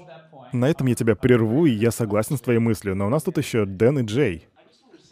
[0.51, 3.37] На этом я тебя прерву, и я согласен с твоей мыслью, но у нас тут
[3.37, 4.47] еще Дэн и Джей.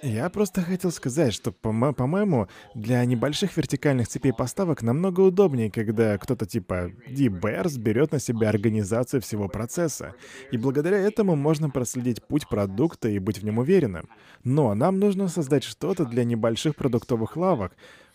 [0.04, 6.48] Я просто хотел сказать, что, по-моему, для небольших вертикальных цепей поставок намного удобнее, когда кто-то
[6.48, 10.16] типа D-Bears берет на себя организацию всего процесса.
[10.52, 14.10] И благодаря этому можно проследить путь продукта и быть в нем уверенным.
[14.44, 17.74] Но нам нужно создать что-то для небольших продуктовых лавок,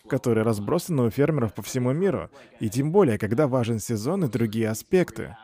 [0.09, 2.29] которые разбросаны у фермеров по всему миру.
[2.59, 5.37] И тем более, когда важен сезон и другие аспекты.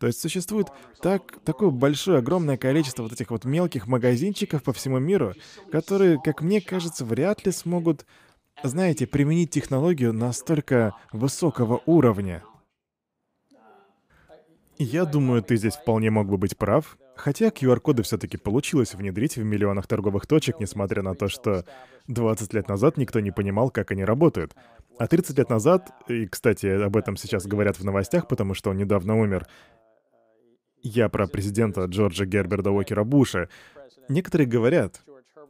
[0.00, 0.68] То есть существует
[1.02, 5.34] так, такое большое, огромное количество вот этих вот мелких магазинчиков по всему миру,
[5.70, 8.06] которые, как мне кажется, вряд ли смогут,
[8.62, 12.42] знаете, применить технологию настолько высокого уровня.
[14.78, 16.96] Я думаю, ты здесь вполне мог бы быть прав.
[17.14, 21.66] Хотя QR-коды все-таки получилось внедрить в миллионах торговых точек, несмотря на то, что
[22.08, 24.54] 20 лет назад никто не понимал, как они работают.
[24.98, 28.78] А 30 лет назад, и, кстати, об этом сейчас говорят в новостях, потому что он
[28.78, 29.46] недавно умер,
[30.82, 33.48] я про президента Джорджа Герберда Уокера Буша.
[34.08, 35.02] Некоторые говорят,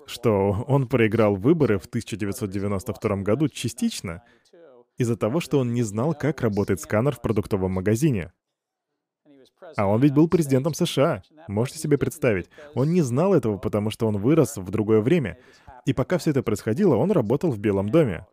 [0.07, 4.23] что он проиграл выборы в 1992 году частично
[4.99, 8.33] из-за того, что он не знал, как работает сканер в продуктовом магазине.
[9.77, 11.23] А он ведь был президентом США.
[11.49, 12.51] Можете себе представить?
[12.75, 15.39] Он не знал этого, потому что он вырос в другое время.
[15.87, 18.27] И пока все это происходило, он работал в Белом доме.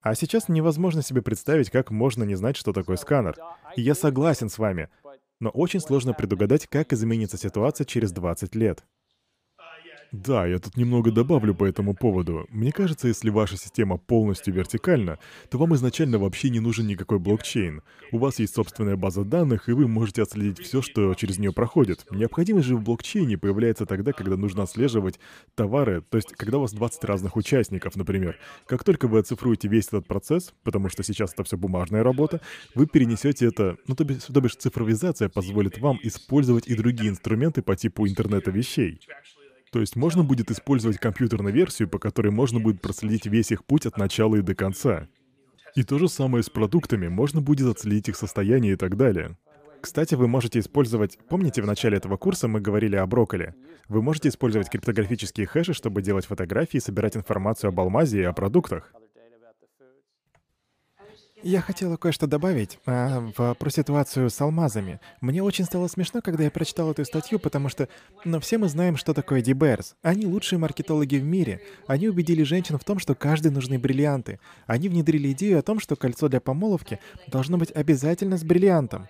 [0.00, 3.36] А сейчас невозможно себе представить, как можно не знать, что такое сканер.
[3.76, 4.88] И я согласен с вами.
[5.42, 8.84] Но очень сложно предугадать, как изменится ситуация через 20 лет.
[10.12, 12.46] Да, я тут немного добавлю по этому поводу.
[12.50, 17.80] Мне кажется, если ваша система полностью вертикальна, то вам изначально вообще не нужен никакой блокчейн.
[18.12, 22.04] У вас есть собственная база данных, и вы можете отследить все, что через нее проходит.
[22.10, 25.18] Необходимость же в блокчейне появляется тогда, когда нужно отслеживать
[25.54, 28.38] товары, то есть когда у вас 20 разных участников, например.
[28.66, 32.42] Как только вы оцифруете весь этот процесс, потому что сейчас это все бумажная работа,
[32.74, 37.62] вы перенесете это, ну то бишь, то бишь цифровизация позволит вам использовать и другие инструменты
[37.62, 39.00] по типу интернета вещей.
[39.72, 43.86] То есть можно будет использовать компьютерную версию, по которой можно будет проследить весь их путь
[43.86, 45.08] от начала и до конца.
[45.74, 49.38] И то же самое с продуктами, можно будет отследить их состояние и так далее.
[49.80, 51.18] Кстати, вы можете использовать...
[51.28, 53.54] Помните, в начале этого курса мы говорили о брокколи?
[53.88, 58.34] Вы можете использовать криптографические хэши, чтобы делать фотографии и собирать информацию об алмазе и о
[58.34, 58.92] продуктах.
[61.44, 65.00] Я хотела кое-что добавить а, в, про ситуацию с алмазами.
[65.20, 67.88] Мне очень стало смешно, когда я прочитал эту статью, потому что,
[68.24, 69.96] ну, все мы знаем, что такое De Beers.
[70.02, 71.60] Они лучшие маркетологи в мире.
[71.88, 74.38] Они убедили женщин в том, что каждый нужны бриллианты.
[74.66, 79.08] Они внедрили идею о том, что кольцо для помолвки должно быть обязательно с бриллиантом.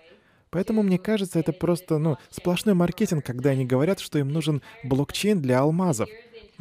[0.49, 5.39] Поэтому мне кажется, это просто, ну, сплошной маркетинг, когда они говорят, что им нужен блокчейн
[5.39, 6.09] для алмазов.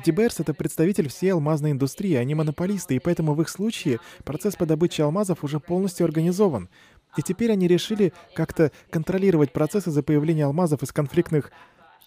[0.05, 4.57] De Beers— это представитель всей алмазной индустрии, они монополисты, и поэтому в их случае процесс
[4.57, 6.69] по добыче алмазов уже полностью организован.
[7.17, 11.53] И теперь они решили как-то контролировать процессы за появление алмазов из конфликтных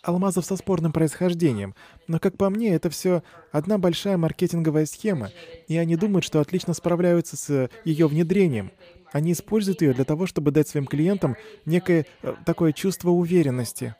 [0.01, 1.75] алмазов со спорным происхождением.
[2.07, 5.29] Но, как по мне, это все одна большая маркетинговая схема,
[5.67, 8.71] и они думают, что отлично справляются с ее внедрением.
[9.11, 13.95] Они используют ее для того, чтобы дать своим клиентам некое э, такое чувство уверенности.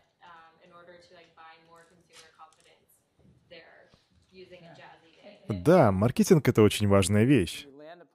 [5.49, 7.67] Да, маркетинг— это очень важная вещь.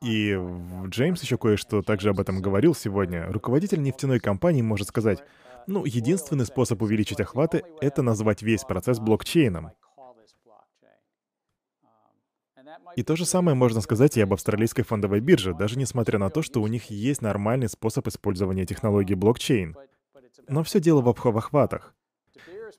[0.03, 0.39] И
[0.87, 3.31] Джеймс еще кое-что также об этом говорил сегодня.
[3.31, 5.23] Руководитель нефтяной компании может сказать,
[5.67, 9.73] ну, единственный способ увеличить охваты— это назвать весь процесс блокчейном.
[12.97, 16.43] И то же самое можно сказать и об австралийской фондовой бирже, даже несмотря на то,
[16.43, 19.77] что у них есть нормальный способ использования технологии блокчейн.
[20.49, 21.95] Но все дело в охватах.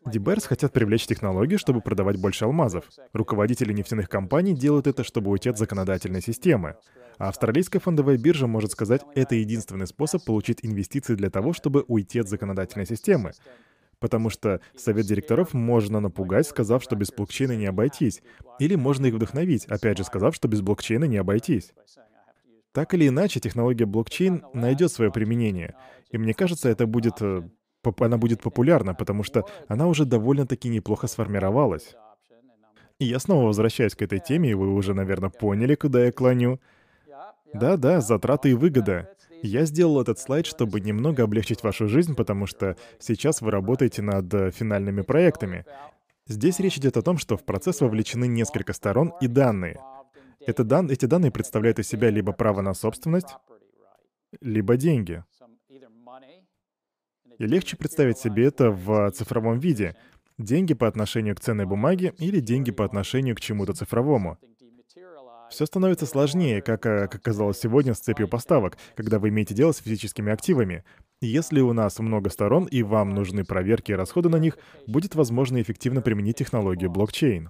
[0.05, 2.86] De Beers хотят привлечь технологии, чтобы продавать больше алмазов.
[3.14, 6.76] Руководители нефтяных компаний делают это, чтобы уйти от законодательной системы.
[7.20, 12.20] А австралийская фондовая биржа может сказать, это единственный способ получить инвестиции для того, чтобы уйти
[12.20, 13.34] от законодательной системы.
[13.99, 18.24] Потому что совет директоров можно напугать, сказав, что без блокчейна не обойтись.
[18.58, 21.74] Или можно их вдохновить, опять же сказав, что без блокчейна не обойтись.
[22.72, 25.76] Так или иначе, технология блокчейн найдет свое применение.
[26.10, 27.43] И мне кажется, это будет э,
[27.99, 31.95] она будет популярна, потому что она уже довольно-таки неплохо сформировалась.
[32.99, 36.59] И я снова возвращаюсь к этой теме, и вы уже, наверное, поняли, куда я клоню.
[37.53, 39.09] Да-да, затраты и выгода.
[39.41, 44.32] Я сделал этот слайд, чтобы немного облегчить вашу жизнь, потому что сейчас вы работаете над
[44.34, 45.65] э, финальными проектами.
[46.27, 49.82] Здесь речь идет о том, что в процесс вовлечены несколько сторон и данные.
[50.45, 50.89] Это дан...
[50.91, 53.36] Эти данные представляют из себя либо право на собственность,
[54.41, 55.23] либо деньги.
[57.41, 59.95] И легче представить себе это в цифровом виде.
[60.37, 64.37] Деньги по отношению к ценной бумаге или деньги по отношению к чему-то цифровому.
[65.49, 69.71] Все становится сложнее, как, э, как оказалось сегодня с цепью поставок, когда вы имеете дело
[69.71, 70.83] с физическими активами.
[71.19, 75.59] Если у нас много сторон и вам нужны проверки и расходы на них, будет возможно
[75.59, 77.49] эффективно применить технологию блокчейн.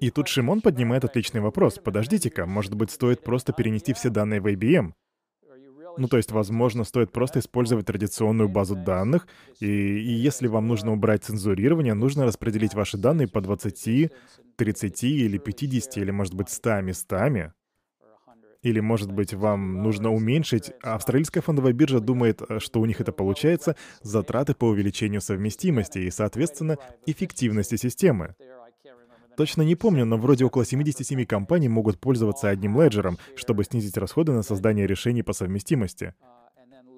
[0.00, 1.78] И тут Шимон поднимает отличный вопрос.
[1.82, 4.92] Подождите-ка, может быть, стоит просто перенести все данные в IBM?
[5.98, 9.26] Ну, то есть, возможно, стоит просто использовать традиционную базу данных,
[9.60, 14.12] и, и если вам нужно убрать цензурирование, нужно распределить ваши данные по 20,
[14.56, 17.52] 30 или 50, или, может быть, 100 местами.
[18.62, 20.72] Или, может быть, вам нужно уменьшить...
[20.82, 26.76] Австралийская фондовая биржа думает, что у них это получается, затраты по увеличению совместимости и, соответственно,
[27.06, 28.34] эффективности системы.
[29.36, 34.32] Точно не помню, но вроде около 77 компаний могут пользоваться одним леджером, чтобы снизить расходы
[34.32, 36.14] на создание решений по совместимости.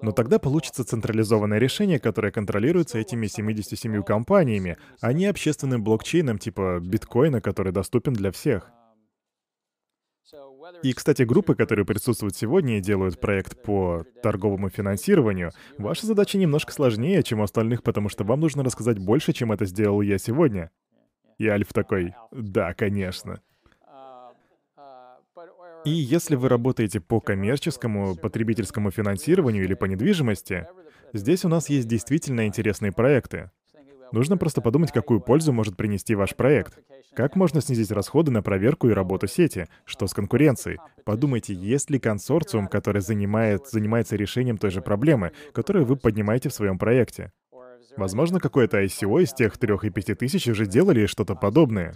[0.01, 6.79] Но тогда получится централизованное решение, которое контролируется этими 77 компаниями, а не общественным блокчейном типа
[6.81, 8.71] биткоина, который доступен для всех.
[10.83, 16.71] И, кстати, группы, которые присутствуют сегодня и делают проект по торговому финансированию, ваша задача немножко
[16.71, 20.69] сложнее, чем у остальных, потому что вам нужно рассказать больше, чем это сделал я сегодня.
[21.39, 23.41] И Альф такой, да, конечно.
[25.85, 30.67] И если вы работаете по коммерческому, потребительскому финансированию или по недвижимости,
[31.13, 33.51] здесь у нас есть действительно интересные проекты.
[34.11, 36.79] Нужно просто подумать, какую пользу может принести ваш проект.
[37.15, 39.67] Как можно снизить расходы на проверку и работу сети?
[39.85, 40.79] Что с конкуренцией?
[41.05, 46.53] Подумайте, есть ли консорциум, который занимает, занимается решением той же проблемы, которую вы поднимаете в
[46.53, 47.31] своем проекте?
[47.99, 51.93] Возможно, какое-то ICO из тех трех и пяти тысяч уже делали что-то подобное.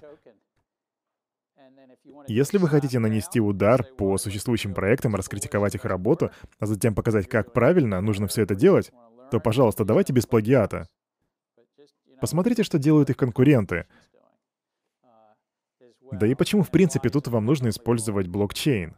[2.27, 7.53] Если вы хотите нанести удар по существующим проектам, раскритиковать их работу, а затем показать, как
[7.53, 8.91] правильно нужно все это делать,
[9.31, 10.87] то, пожалуйста, давайте без плагиата.
[12.19, 13.85] Посмотрите, что делают их конкуренты.
[16.11, 18.95] Да и почему, в принципе, тут вам нужно использовать блокчейн?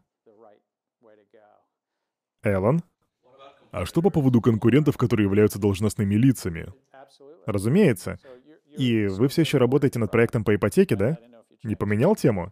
[2.41, 2.81] Эллен?
[3.75, 6.71] А что по поводу конкурентов, которые являются должностными лицами?
[7.45, 8.17] Разумеется.
[8.77, 11.17] И вы все еще работаете над проектом по ипотеке, да?
[11.63, 12.51] Не поменял тему?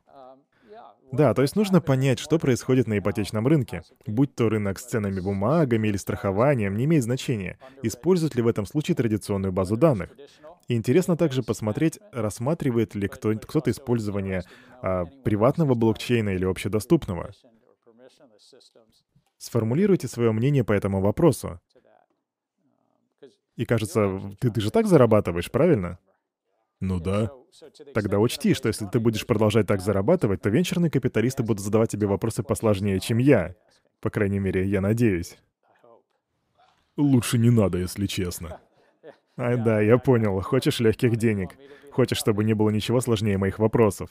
[1.11, 3.83] Да, то есть нужно понять, что происходит на ипотечном рынке.
[4.07, 7.59] Будь то рынок с ценными бумагами или страхованием, не имеет значения.
[7.83, 10.09] Используют ли в этом случае традиционную базу данных?
[10.67, 14.41] И интересно также посмотреть, рассматривает ли кто- кто-то использование
[14.81, 17.31] а, приватного блокчейна или общедоступного.
[19.37, 21.59] Сформулируйте свое мнение по этому вопросу.
[23.55, 25.99] И кажется, ты, ты же так зарабатываешь, правильно?
[26.79, 27.31] Ну да.
[27.93, 32.07] Тогда учти, что если ты будешь продолжать так зарабатывать, то венчурные капиталисты будут задавать тебе
[32.07, 33.55] вопросы посложнее, чем я.
[34.01, 35.37] По крайней мере, я надеюсь.
[36.97, 38.59] Лучше не надо, если честно.
[39.37, 40.41] Ай да, я понял.
[40.41, 41.51] Хочешь легких денег.
[41.91, 44.09] Хочешь, чтобы не было ничего сложнее моих вопросов.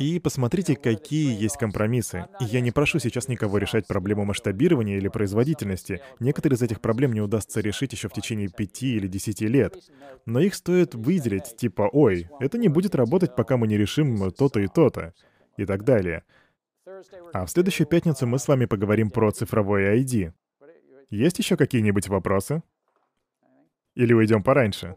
[0.00, 2.24] И посмотрите, какие есть компромиссы.
[2.40, 6.00] И я не прошу сейчас никого решать проблему масштабирования или производительности.
[6.20, 9.76] Некоторые из этих проблем не удастся решить еще в течение пяти или десяти лет.
[10.24, 14.60] Но их стоит выделить, типа, ой, это не будет работать, пока мы не решим то-то
[14.60, 15.12] и то-то.
[15.58, 16.24] И так далее.
[17.34, 20.32] А в следующую пятницу мы с вами поговорим про цифровое ID.
[21.10, 22.62] Есть еще какие-нибудь вопросы?
[23.94, 24.96] Или уйдем пораньше?